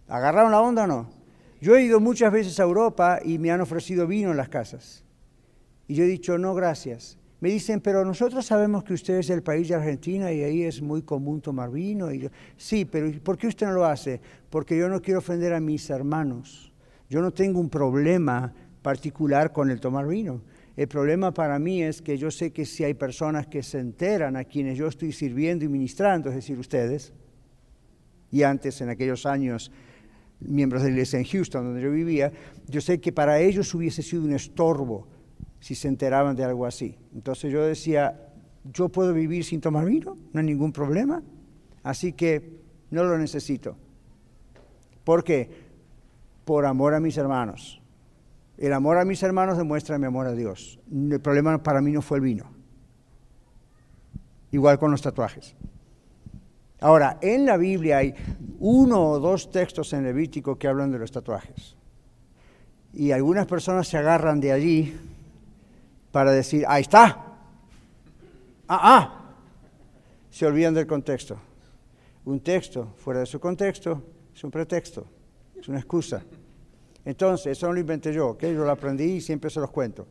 [0.07, 1.09] ¿Agarraron la onda o no?
[1.61, 5.03] Yo he ido muchas veces a Europa y me han ofrecido vino en las casas.
[5.87, 7.17] Y yo he dicho, no, gracias.
[7.39, 10.79] Me dicen, pero nosotros sabemos que usted es del país de Argentina y ahí es
[10.79, 12.11] muy común tomar vino.
[12.11, 14.21] Y yo, sí, pero ¿por qué usted no lo hace?
[14.51, 16.68] Porque yo no quiero ofender a mis hermanos.
[17.09, 20.41] Yo no tengo un problema particular con el tomar vino.
[20.77, 24.37] El problema para mí es que yo sé que si hay personas que se enteran
[24.37, 27.11] a quienes yo estoy sirviendo y ministrando, es decir, ustedes,
[28.31, 29.71] y antes en aquellos años
[30.39, 32.31] miembros de la iglesia en Houston, donde yo vivía,
[32.67, 35.07] yo sé que para ellos hubiese sido un estorbo
[35.59, 36.95] si se enteraban de algo así.
[37.13, 38.31] Entonces yo decía,
[38.71, 41.23] yo puedo vivir sin tomar vino, no hay ningún problema,
[41.83, 42.59] así que
[42.91, 43.75] no lo necesito.
[45.03, 45.68] ¿Por qué?
[46.49, 47.79] Por amor a mis hermanos.
[48.57, 50.79] El amor a mis hermanos demuestra mi amor a Dios.
[50.91, 52.45] El problema para mí no fue el vino.
[54.49, 55.55] Igual con los tatuajes.
[56.79, 58.15] Ahora, en la Biblia hay
[58.57, 61.75] uno o dos textos en Levítico que hablan de los tatuajes.
[62.93, 64.97] Y algunas personas se agarran de allí
[66.11, 67.27] para decir, ahí está.
[68.67, 69.35] Ah, ah.
[70.31, 71.37] Se olvidan del contexto.
[72.25, 74.01] Un texto fuera de su contexto
[74.33, 75.05] es un pretexto,
[75.55, 76.23] es una excusa.
[77.05, 80.07] Entonces, eso no lo inventé yo, yo lo aprendí y siempre se los cuento.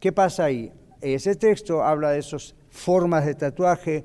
[0.00, 0.72] ¿Qué pasa ahí?
[1.00, 4.04] Ese texto habla de esas formas de tatuaje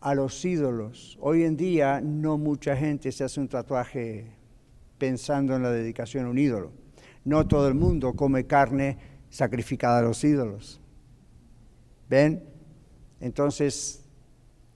[0.00, 1.18] a los ídolos.
[1.20, 4.26] Hoy en día no mucha gente se hace un tatuaje
[4.98, 6.72] pensando en la dedicación a un ídolo.
[7.24, 8.98] No todo el mundo come carne
[9.30, 10.80] sacrificada a los ídolos.
[12.08, 12.44] ¿Ven?
[13.20, 14.04] Entonces,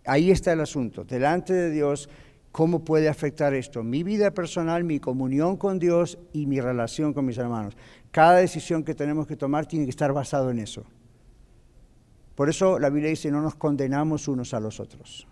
[0.05, 1.05] ahí está el asunto.
[1.05, 2.09] Delante de Dios,
[2.53, 3.83] ¿cómo puede afectar esto?
[3.83, 7.77] Mi vida personal, mi comunión con Dios y mi relación con mis hermanos.
[8.11, 10.85] Cada decisión que tenemos que tomar tiene que estar basado en eso.
[12.35, 15.27] Por eso la Biblia dice, no nos condenamos unos a los otros.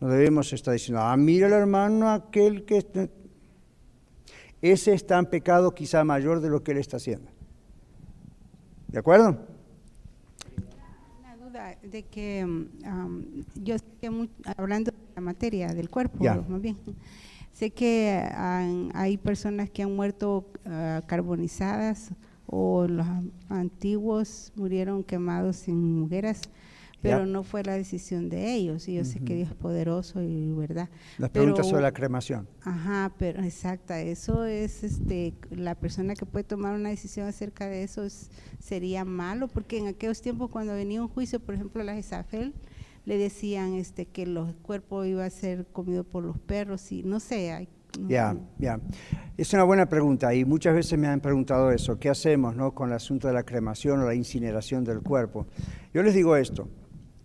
[0.00, 3.10] No debemos estar diciendo, ah, mira el hermano aquel que...
[4.60, 7.30] Ese está en pecado quizá mayor de lo que él está haciendo.
[8.88, 9.38] ¿De acuerdo?
[11.20, 16.76] Una duda de que um, yo sé que hablando la materia del cuerpo, más bien,
[17.52, 18.22] sé que
[18.94, 22.12] hay personas que han muerto uh, carbonizadas
[22.46, 23.06] o los
[23.48, 26.42] antiguos murieron quemados en hogueras
[27.02, 28.88] pero no fue la decisión de ellos.
[28.88, 30.88] Y yo sé que Dios es poderoso y verdad.
[31.18, 32.48] La pregunta sobre la cremación.
[32.62, 37.82] Ajá, pero exacta, eso es este la persona que puede tomar una decisión acerca de
[37.82, 38.06] eso
[38.60, 42.54] sería malo, porque en aquellos tiempos cuando venía un juicio, por ejemplo, la Jezafel,
[43.04, 47.20] le decían este que los cuerpos iba a ser comido por los perros y no
[47.20, 47.68] sé,
[48.08, 48.80] ya, ya.
[49.36, 52.90] Es una buena pregunta y muchas veces me han preguntado eso, ¿qué hacemos no, con
[52.90, 55.46] el asunto de la cremación o la incineración del cuerpo?
[55.92, 56.68] Yo les digo esto,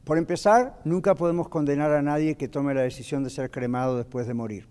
[0.04, 4.28] por empezar, nunca podemos condenar a nadie que tome la decisión de ser cremado después
[4.28, 4.68] de morir.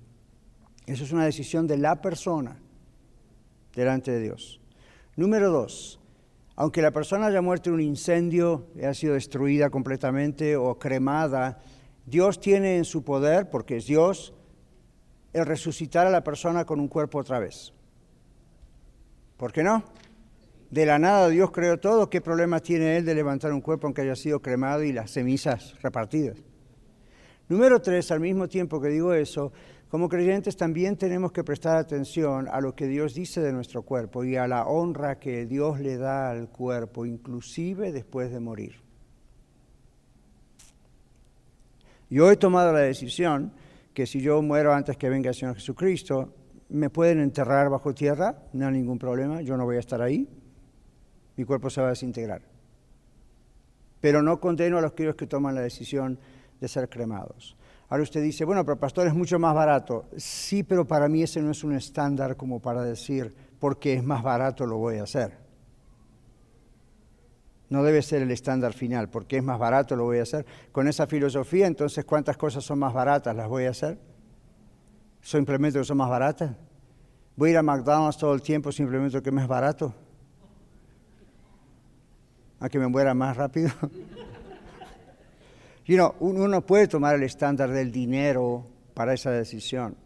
[0.86, 2.58] Eso es una decisión de la persona
[3.74, 4.60] delante de Dios.
[5.16, 6.00] Número dos,
[6.56, 11.58] aunque la persona haya muerto en un incendio, haya sido destruida completamente o cremada,
[12.06, 14.32] Dios tiene en su poder, porque es Dios,
[15.34, 17.74] el resucitar a la persona con un cuerpo otra vez.
[19.36, 19.84] ¿Por qué no?
[20.70, 22.08] De la nada Dios creó todo.
[22.08, 25.74] ¿Qué problema tiene Él de levantar un cuerpo aunque haya sido cremado y las cenizas
[25.82, 26.38] repartidas?
[27.48, 29.52] Número tres, al mismo tiempo que digo eso,
[29.88, 34.24] como creyentes también tenemos que prestar atención a lo que Dios dice de nuestro cuerpo
[34.24, 38.86] y a la honra que Dios le da al cuerpo, inclusive después de morir.
[42.10, 43.52] Yo he tomado la decisión
[43.94, 46.34] que si yo muero antes que venga el Señor Jesucristo,
[46.68, 50.28] me pueden enterrar bajo tierra, no hay ningún problema, yo no voy a estar ahí,
[51.36, 52.42] mi cuerpo se va a desintegrar.
[54.00, 56.18] Pero no condeno a los que toman la decisión
[56.60, 57.56] de ser cremados.
[57.88, 60.06] Ahora usted dice, bueno, pero pastor es mucho más barato.
[60.16, 64.22] Sí, pero para mí ese no es un estándar como para decir, porque es más
[64.22, 65.38] barato lo voy a hacer.
[67.68, 70.46] No debe ser el estándar final, porque es más barato lo voy a hacer.
[70.72, 73.98] Con esa filosofía, entonces, ¿cuántas cosas son más baratas las voy a hacer?
[75.20, 76.52] ¿Simplemente que son más baratas?
[77.36, 79.92] ¿Voy a ir a McDonald's todo el tiempo simplemente que es más barato?
[82.58, 83.70] ¿A que me muera más rápido?
[86.20, 89.96] uno puede tomar el estándar del dinero para esa decisión.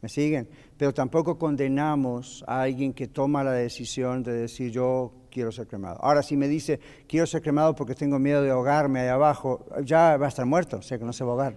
[0.00, 0.48] ¿Me siguen?
[0.76, 5.98] Pero tampoco condenamos a alguien que toma la decisión de decir yo quiero ser cremado.
[6.02, 6.78] Ahora, si me dice
[7.08, 10.76] quiero ser cremado porque tengo miedo de ahogarme ahí abajo, ya va a estar muerto,
[10.76, 11.56] o sea que no se va a ahogar.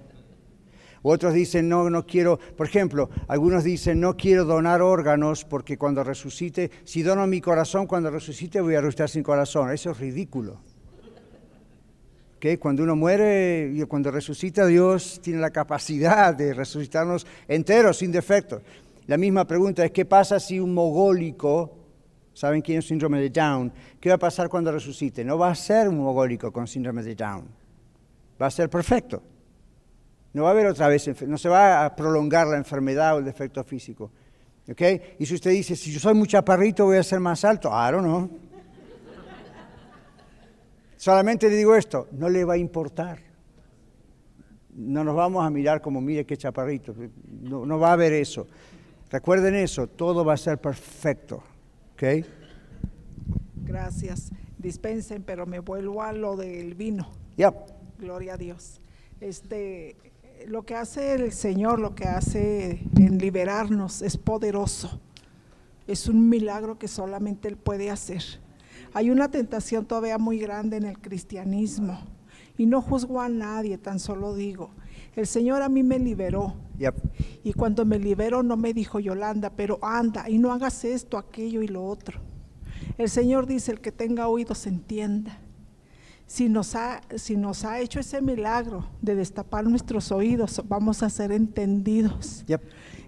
[1.04, 6.04] Otros dicen, no, no quiero, por ejemplo, algunos dicen, no quiero donar órganos porque cuando
[6.04, 9.72] resucite, si dono mi corazón, cuando resucite voy a resucitar sin corazón.
[9.72, 10.62] Eso es ridículo.
[12.60, 18.62] Cuando uno muere y cuando resucita, Dios tiene la capacidad de resucitarnos enteros, sin defectos.
[19.08, 21.78] La misma pregunta es, ¿qué pasa si un mogólico,
[22.34, 25.24] saben quién es síndrome de Down, qué va a pasar cuando resucite?
[25.26, 27.46] No va a ser un mogólico con síndrome de Down,
[28.40, 29.24] va a ser perfecto.
[30.34, 33.26] No va a haber otra vez, no se va a prolongar la enfermedad o el
[33.26, 34.12] defecto físico.
[35.18, 37.92] Y si usted dice, si yo soy muy chaparrito, voy a ser más alto, I
[37.92, 38.30] don't know.
[40.98, 43.20] Solamente le digo esto, no le va a importar.
[44.76, 46.94] No nos vamos a mirar como, mire qué chaparrito.
[47.42, 48.48] No, no va a haber eso.
[49.10, 51.42] Recuerden eso, todo va a ser perfecto.
[51.94, 52.26] ¿Ok?
[53.64, 54.32] Gracias.
[54.58, 57.10] Dispensen, pero me vuelvo a lo del vino.
[57.38, 57.54] Ya.
[58.00, 58.82] Gloria a Dios.
[59.22, 59.96] Este,
[60.48, 65.00] lo que hace el Señor, lo que hace en liberarnos es poderoso.
[65.88, 68.24] Es un milagro que solamente Él puede hacer.
[68.98, 72.00] Hay una tentación todavía muy grande en el cristianismo.
[72.58, 74.72] Y no juzgo a nadie, tan solo digo,
[75.16, 76.56] el Señor a mí me liberó.
[77.44, 81.62] Y cuando me liberó no me dijo Yolanda, pero anda y no hagas esto, aquello
[81.62, 82.20] y lo otro.
[82.98, 85.42] El Señor dice, el que tenga oídos entienda.
[86.26, 91.12] Si nos, ha, si nos ha hecho ese milagro de destapar nuestros oídos, vamos a
[91.12, 92.44] ser entendidos.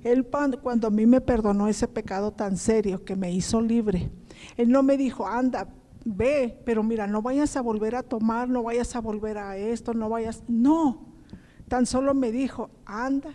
[0.03, 0.27] Él
[0.61, 4.11] cuando a mí me perdonó ese pecado tan serio que me hizo libre,
[4.55, 5.67] Él no me dijo, anda,
[6.05, 9.93] ve, pero mira, no vayas a volver a tomar, no vayas a volver a esto,
[9.93, 11.05] no vayas, no,
[11.67, 13.33] tan solo me dijo, anda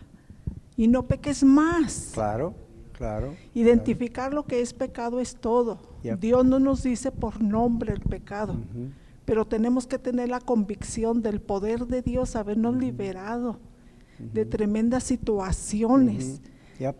[0.76, 2.10] y no peques más.
[2.14, 2.54] Claro,
[2.92, 3.34] claro.
[3.54, 5.78] Identificar lo que es pecado es todo.
[6.20, 8.56] Dios no nos dice por nombre el pecado,
[9.24, 13.58] pero tenemos que tener la convicción del poder de Dios, habernos liberado
[14.18, 16.42] de tremendas situaciones.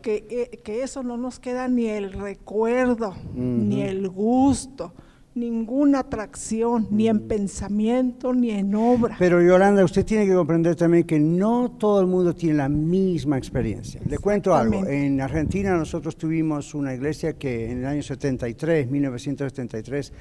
[0.03, 4.93] Que, eh, que, eso no nos queda ni el recuerdo, ni el gusto,
[5.35, 9.17] ninguna atracción, ni en pensamiento, ni en obra.
[9.19, 13.37] Pero Yolanda, usted tiene que comprender también que no todo el mundo tiene la misma
[13.37, 14.01] experiencia.
[14.07, 20.13] Le cuento algo, en Argentina nosotros tuvimos una iglesia que en el año 73, 1973,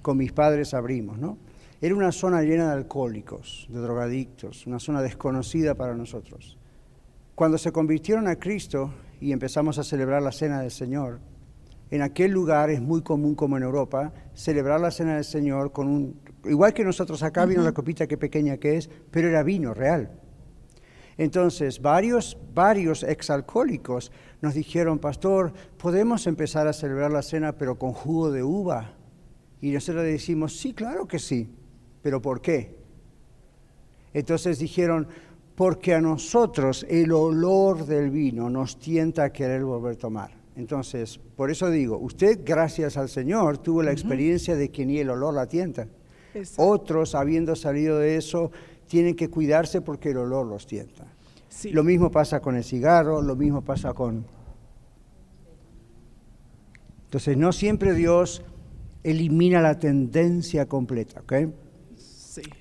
[0.00, 1.38] con mis padres abrimos, ¿no?
[1.80, 6.56] Era una zona llena de alcohólicos, de drogadictos, una zona desconocida para nosotros.
[7.34, 11.18] Cuando se convirtieron a Cristo y empezamos a celebrar la cena del Señor,
[11.92, 15.88] en aquel lugar es muy común como en Europa celebrar la cena del Señor con
[15.88, 19.74] un, igual que nosotros acá vino la copita que pequeña que es, pero era vino
[19.74, 20.10] real.
[21.18, 27.92] Entonces, varios, varios exalcohólicos nos dijeron, pastor, podemos empezar a celebrar la cena pero con
[27.92, 28.94] jugo de uva.
[29.60, 31.54] Y nosotros le decimos, sí, claro que sí,
[32.00, 32.74] pero ¿por qué?
[34.14, 35.08] Entonces dijeron,
[35.54, 40.41] porque a nosotros el olor del vino nos tienta a querer volver a tomar.
[40.56, 45.10] Entonces, por eso digo, usted, gracias al Señor, tuvo la experiencia de que ni el
[45.10, 45.88] olor la tienta.
[46.56, 48.50] Otros, habiendo salido de eso,
[48.86, 51.06] tienen que cuidarse porque el olor los tienta.
[51.70, 54.24] Lo mismo pasa con el cigarro, lo mismo pasa con...
[57.04, 58.42] Entonces, no siempre Dios
[59.02, 61.32] elimina la tendencia completa, ¿ok?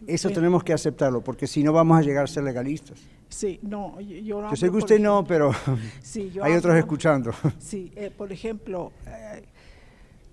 [0.08, 3.00] Eso tenemos que aceptarlo, porque si no vamos a llegar a ser legalistas.
[3.32, 5.52] Sí, no, yo, yo sé que usted no, pero
[6.44, 7.32] hay otros escuchando.
[7.60, 9.44] Sí, eh, por ejemplo, eh,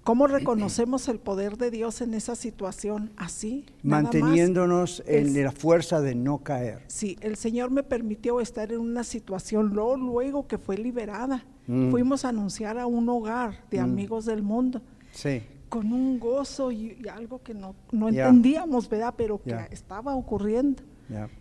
[0.03, 3.67] ¿cómo reconocemos el poder de Dios en esa situación así?
[3.85, 6.83] Manteniéndonos en la fuerza de no caer.
[6.89, 11.93] Sí, el Señor me permitió estar en una situación, luego, luego que fue liberada, mm.
[11.93, 13.85] fuimos a anunciar a un hogar de mm.
[13.85, 14.83] amigos del mundo.
[15.13, 19.13] Sí con un gozo y, algo que no, entendíamos, ¿verdad?
[19.17, 20.83] Pero que estaba ocurriendo.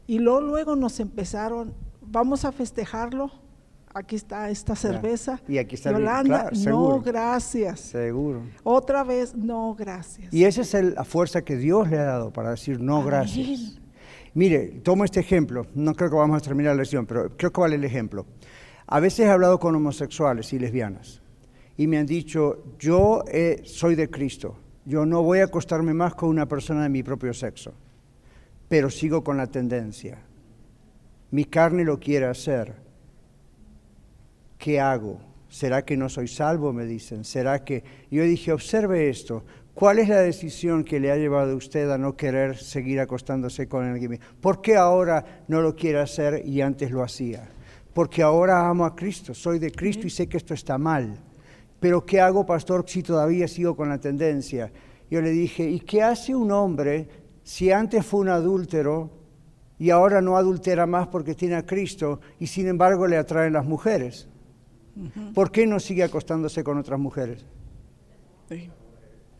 [0.07, 3.31] Y luego, luego nos empezaron, vamos a festejarlo,
[3.93, 5.41] aquí está esta cerveza.
[5.47, 7.79] Y aquí está Yolanda, no gracias.
[7.79, 8.43] Seguro.
[8.63, 10.33] Otra vez, no gracias.
[10.33, 13.79] Y esa es la fuerza que Dios le ha dado para decir no gracias.
[14.33, 17.59] Mire, tomo este ejemplo, no creo que vamos a terminar la lección, pero creo que
[17.59, 18.25] vale el ejemplo.
[18.85, 21.21] A veces he hablado con homosexuales y lesbianas
[21.75, 24.55] y me han dicho, yo eh, soy de Cristo,
[24.85, 27.73] yo no voy a acostarme más con una persona de mi propio sexo,
[28.67, 30.19] pero sigo con la tendencia.
[31.31, 32.75] Mi carne lo quiere hacer.
[34.57, 35.19] ¿Qué hago?
[35.49, 36.73] ¿Será que no soy salvo?
[36.73, 37.23] Me dicen.
[37.23, 37.83] ¿Será que...
[38.09, 39.43] Yo dije, observe esto.
[39.73, 43.67] ¿Cuál es la decisión que le ha llevado a usted a no querer seguir acostándose
[43.67, 44.19] con alguien?
[44.41, 47.47] ¿Por qué ahora no lo quiere hacer y antes lo hacía?
[47.93, 51.19] Porque ahora amo a Cristo, soy de Cristo y sé que esto está mal.
[51.79, 54.71] Pero ¿qué hago, pastor, si todavía sigo con la tendencia?
[55.11, 57.07] Yo le dije, ¿y qué hace un hombre
[57.47, 59.09] si antes fue un adúltero
[59.79, 63.65] y ahora no adultera más porque tiene a Cristo y sin embargo le atraen las
[63.65, 64.27] mujeres?
[65.33, 67.45] ¿Por qué no sigue acostándose con otras mujeres?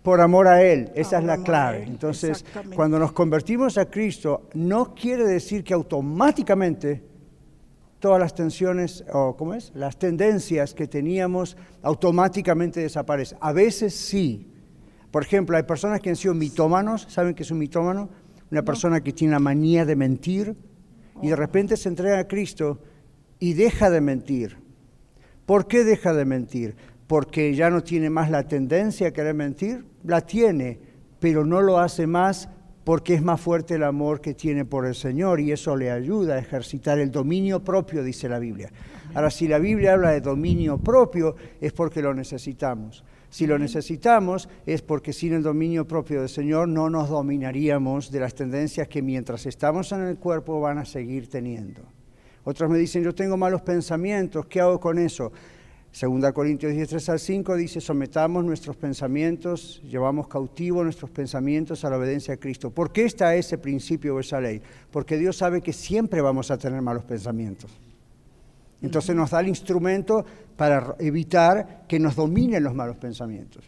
[0.04, 1.84] Por amor a Él, esa es la clave.
[1.84, 7.04] Entonces, cuando nos convertimos a Cristo, no quiere decir que automáticamente
[8.00, 9.74] todas las tensiones, o ¿cómo es?
[9.76, 13.38] Las tendencias que teníamos automáticamente desaparecen.
[13.42, 14.54] A veces sí.
[15.12, 18.10] Por ejemplo, hay personas que han sido mitómanos, ¿saben qué es un mitómano?
[18.52, 20.56] Una persona que tiene la manía de mentir
[21.22, 21.38] y de oh.
[21.38, 22.80] repente se entrega a Cristo
[23.40, 24.58] y deja de mentir.
[25.46, 26.76] ¿Por qué deja de mentir?
[27.08, 30.80] Porque ya no tiene más la tendencia a querer mentir, la tiene,
[31.20, 32.50] pero no lo hace más
[32.84, 36.36] porque es más fuerte el amor que tiene por el Señor y eso le ayuda
[36.36, 38.72] a ejercitar el dominio propio, dice la Biblia.
[39.14, 43.04] Ahora, si la Biblia habla de dominio propio, es porque lo necesitamos.
[43.30, 48.20] Si lo necesitamos, es porque sin el dominio propio del Señor no nos dominaríamos de
[48.22, 51.82] las tendencias que mientras estamos en el cuerpo van a seguir teniendo.
[52.46, 55.32] Otros me dicen, yo tengo malos pensamientos, ¿qué hago con eso?
[55.92, 61.98] Segunda Corintios 10, al 5 dice, sometamos nuestros pensamientos, llevamos cautivo nuestros pensamientos a la
[61.98, 62.70] obediencia a Cristo.
[62.70, 64.62] ¿Por qué está ese principio o esa ley?
[64.92, 67.72] Porque Dios sabe que siempre vamos a tener malos pensamientos.
[68.82, 70.24] Entonces nos da el instrumento
[70.58, 73.64] para evitar que nos dominen los malos pensamientos.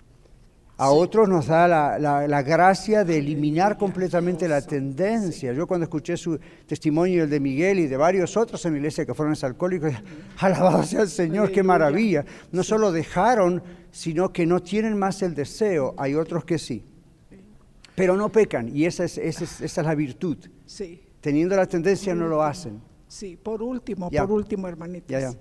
[0.79, 5.51] A otros nos da la, gracia de eliminar completamente la tendencia.
[5.51, 9.05] Yo cuando escuché su testimonio, el de Miguel y de varios otros en la iglesia
[9.05, 9.91] que fueron alcohólicos,
[10.39, 12.23] alabado sea el Señor, qué maravilla.
[12.53, 13.61] No solo dejaron,
[13.91, 15.95] sino que no tienen más el deseo.
[15.97, 16.85] Hay otros que sí.
[17.93, 20.37] Pero no pecan y esa es, esa es, la virtud.
[21.19, 22.79] Teniendo la tendencia no lo hacen.
[23.05, 25.35] Sí, por último, por último, hermanitas.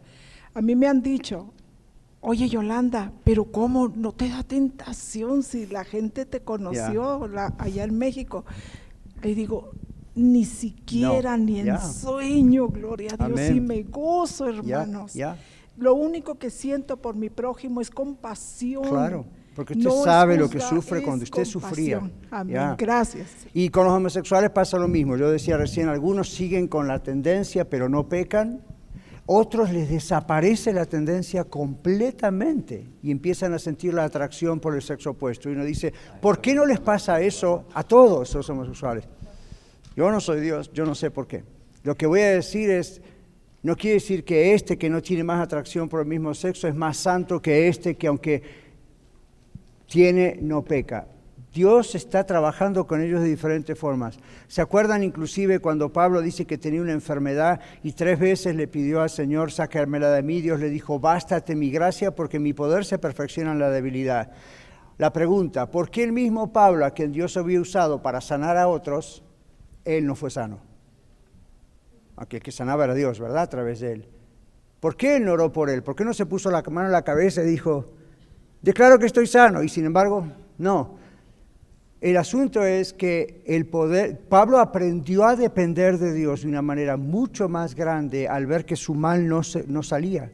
[0.54, 1.52] A mí me han dicho,
[2.20, 7.28] Oye, Yolanda, pero ¿cómo no te da tentación si la gente te conoció
[7.58, 8.44] allá en México?
[9.22, 9.70] Le digo,
[10.16, 15.12] ni siquiera, ni en sueño, gloria a Dios, y me gozo, hermanos.
[15.76, 18.82] Lo único que siento por mi prójimo es compasión.
[18.82, 19.24] Claro,
[19.54, 22.10] porque usted sabe lo que sufre cuando usted sufría.
[22.32, 23.28] Amén, gracias.
[23.54, 25.16] Y con los homosexuales pasa lo mismo.
[25.16, 28.60] Yo decía recién, algunos siguen con la tendencia, pero no pecan
[29.30, 35.10] otros les desaparece la tendencia completamente y empiezan a sentir la atracción por el sexo
[35.10, 35.50] opuesto.
[35.50, 39.04] Y uno dice, ¿por qué no les pasa eso a todos los homosexuales?
[39.94, 41.44] Yo no soy Dios, yo no sé por qué.
[41.82, 43.02] Lo que voy a decir es,
[43.62, 46.74] no quiere decir que este que no tiene más atracción por el mismo sexo es
[46.74, 48.42] más santo que este que aunque
[49.86, 51.06] tiene, no peca.
[51.58, 54.16] Dios está trabajando con ellos de diferentes formas.
[54.46, 59.00] ¿Se acuerdan inclusive cuando Pablo dice que tenía una enfermedad y tres veces le pidió
[59.00, 60.40] al Señor, sácamela de mí?
[60.40, 64.30] Dios le dijo, bástate mi gracia porque mi poder se perfecciona en la debilidad.
[64.98, 68.68] La pregunta, ¿por qué el mismo Pablo, a quien Dios había usado para sanar a
[68.68, 69.24] otros,
[69.84, 70.60] él no fue sano?
[72.14, 73.42] Aquel que sanaba era Dios, ¿verdad?
[73.42, 74.08] A través de él.
[74.78, 75.82] ¿Por qué él no oró por él?
[75.82, 77.94] ¿Por qué no se puso la mano en la cabeza y dijo,
[78.62, 79.64] declaro que estoy sano?
[79.64, 80.24] Y sin embargo,
[80.58, 81.07] no.
[82.00, 86.96] El asunto es que el poder, Pablo aprendió a depender de Dios de una manera
[86.96, 90.30] mucho más grande al ver que su mal no, no salía.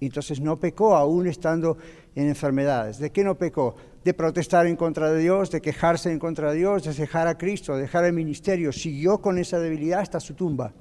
[0.00, 1.78] Entonces no pecó aún estando
[2.14, 2.98] en enfermedades.
[2.98, 3.74] ¿De qué no pecó?
[4.08, 7.36] de protestar en contra de Dios, de quejarse en contra de Dios, de dejar a
[7.36, 8.72] Cristo, de dejar el ministerio.
[8.72, 10.72] Siguió con esa debilidad hasta su tumba.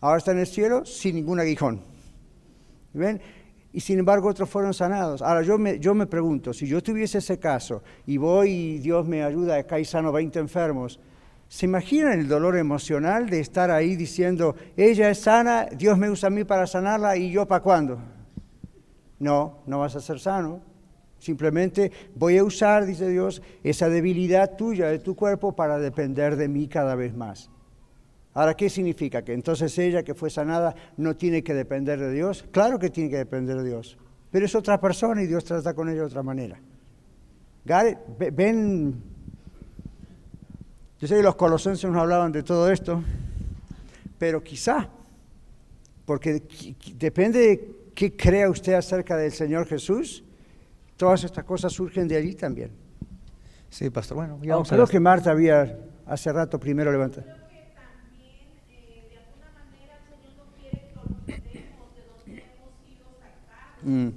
[0.00, 1.82] Ahora está en el cielo sin ningún aguijón.
[2.94, 3.20] ¿Ven?
[3.72, 5.22] Y sin embargo otros fueron sanados.
[5.22, 9.06] Ahora yo me, yo me pregunto, si yo tuviese ese caso y voy y Dios
[9.06, 10.98] me ayuda, acá y sano 20 enfermos,
[11.48, 16.26] ¿se imaginan el dolor emocional de estar ahí diciendo, ella es sana, Dios me usa
[16.26, 18.00] a mí para sanarla y yo para cuándo?
[19.20, 20.62] No, no vas a ser sano.
[21.20, 26.48] Simplemente voy a usar, dice Dios, esa debilidad tuya de tu cuerpo para depender de
[26.48, 27.50] mí cada vez más.
[28.34, 29.22] Ahora, ¿qué significa?
[29.22, 32.44] Que entonces ella que fue sanada no tiene que depender de Dios.
[32.52, 33.98] Claro que tiene que depender de Dios,
[34.30, 36.60] pero es otra persona y Dios trata con ella de otra manera.
[38.32, 39.02] Ven,
[40.98, 43.02] yo sé que los colosenses nos hablaban de todo esto,
[44.18, 44.88] pero quizá,
[46.04, 46.42] porque
[46.96, 50.24] depende de qué crea usted acerca del Señor Jesús,
[50.96, 52.70] todas estas cosas surgen de allí también.
[53.68, 54.16] Sí, pastor.
[54.16, 57.39] Bueno, ya vamos Creo que Marta había hace rato primero levantado.
[63.82, 64.08] Mm.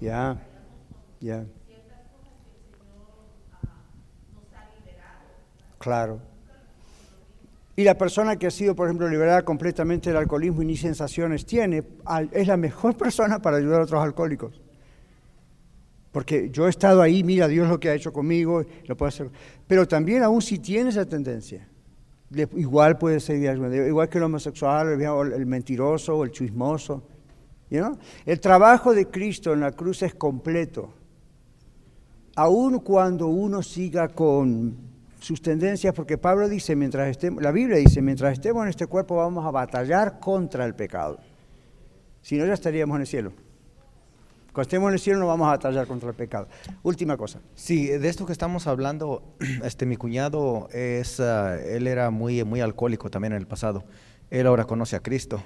[0.00, 0.40] Ya,
[1.20, 1.44] ya.
[5.78, 6.20] Claro.
[7.76, 11.46] Y la persona que ha sido, por ejemplo, liberada completamente del alcoholismo y ni sensaciones
[11.46, 11.82] tiene,
[12.32, 14.60] es la mejor persona para ayudar a otros alcohólicos.
[16.12, 19.30] Porque yo he estado ahí, mira Dios lo que ha hecho conmigo, lo hacer.
[19.66, 21.66] Pero también aún si tiene esa tendencia,
[22.30, 27.02] igual puede ser igual que el homosexual, el, mentiroso o el chismoso.
[28.24, 30.92] El trabajo de Cristo en la cruz es completo.
[32.36, 34.76] Aun cuando uno siga con
[35.20, 39.16] sus tendencias, porque Pablo dice, mientras estemos, la Biblia dice, mientras estemos en este cuerpo
[39.16, 41.18] vamos a batallar contra el pecado.
[42.22, 43.32] Si no, ya estaríamos en el cielo.
[44.52, 46.48] Cuando estemos en el cielo no vamos a batallar contra el pecado.
[46.82, 47.40] Última cosa.
[47.54, 49.22] Sí, de esto que estamos hablando,
[49.64, 53.84] este, mi cuñado, es, ah, él era muy, muy alcohólico también en el pasado.
[54.30, 55.42] Él ahora conoce a Cristo.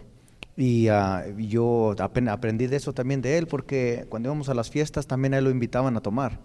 [0.56, 5.06] Y ah, yo aprendí de eso también de él, porque cuando íbamos a las fiestas
[5.06, 6.38] también a él lo invitaban a tomar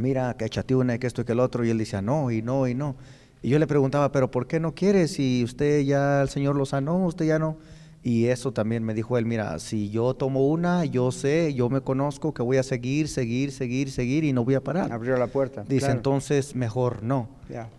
[0.00, 2.42] mira, que échate una, que esto y que el otro, y él decía, no, y
[2.42, 2.96] no, y no.
[3.42, 5.08] Y yo le preguntaba, pero ¿por qué no quiere?
[5.08, 7.56] Si usted ya, el Señor lo sanó, usted ya no.
[8.02, 11.82] Y eso también me dijo él, mira, si yo tomo una, yo sé, yo me
[11.82, 14.90] conozco que voy a seguir, seguir, seguir, seguir y no voy a parar.
[14.90, 15.64] Abrió la puerta.
[15.68, 17.28] Dice, entonces mejor no.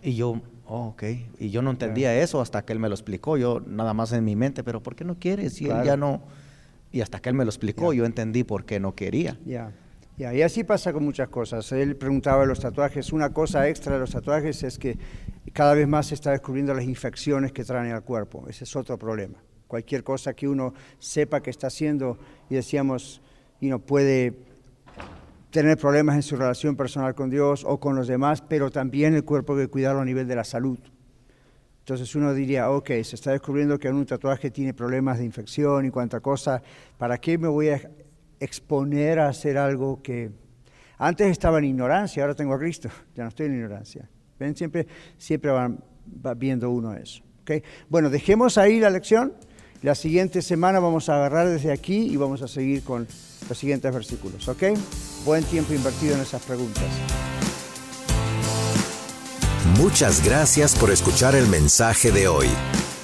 [0.02, 1.02] Y yo, oh, ok.
[1.40, 3.36] Y yo no entendía eso hasta que él me lo explicó.
[3.36, 5.50] Yo nada más en mi mente, pero ¿por qué no quiere?
[5.50, 6.22] Si él ya no...
[6.92, 9.38] Y hasta que él me lo explicó, yo entendí por qué no quería.
[9.44, 9.72] Ya
[10.18, 11.72] y así pasa con muchas cosas.
[11.72, 13.12] Él preguntaba de los tatuajes.
[13.12, 14.98] Una cosa extra de los tatuajes es que
[15.52, 18.44] cada vez más se está descubriendo las infecciones que traen al cuerpo.
[18.48, 19.38] Ese es otro problema.
[19.72, 22.18] Cualquier cosa que uno sepa que está haciendo
[22.50, 23.22] y decíamos,
[23.58, 24.34] y no puede
[25.50, 29.24] tener problemas en su relación personal con Dios o con los demás, pero también el
[29.24, 30.78] cuerpo que cuidarlo a nivel de la salud.
[31.78, 35.90] Entonces uno diría, ok, se está descubriendo que un tatuaje tiene problemas de infección y
[35.90, 36.62] cuánta cosa,
[36.98, 37.80] ¿para qué me voy a
[38.40, 40.32] exponer a hacer algo que
[40.98, 44.06] antes estaba en ignorancia, ahora tengo a Cristo, ya no estoy en ignorancia.
[44.38, 44.54] ¿Ven?
[44.54, 47.22] Siempre, siempre va, viendo uno eso.
[47.40, 47.62] ¿okay?
[47.88, 49.32] Bueno, dejemos ahí la lección.
[49.82, 53.06] La siguiente semana vamos a agarrar desde aquí y vamos a seguir con
[53.48, 54.46] los siguientes versículos.
[54.46, 54.62] ¿ok?
[55.24, 56.84] Buen tiempo invertido en esas preguntas.
[59.76, 62.48] Muchas gracias por escuchar el mensaje de hoy.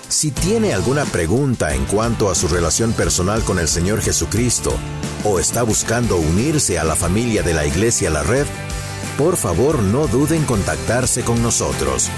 [0.08, 4.72] Si tiene alguna pregunta en cuanto a su relación personal con el Señor Jesucristo
[5.24, 8.46] o está buscando unirse a la familia de la Iglesia La Red,
[9.18, 12.08] por favor no duden en contactarse con nosotros.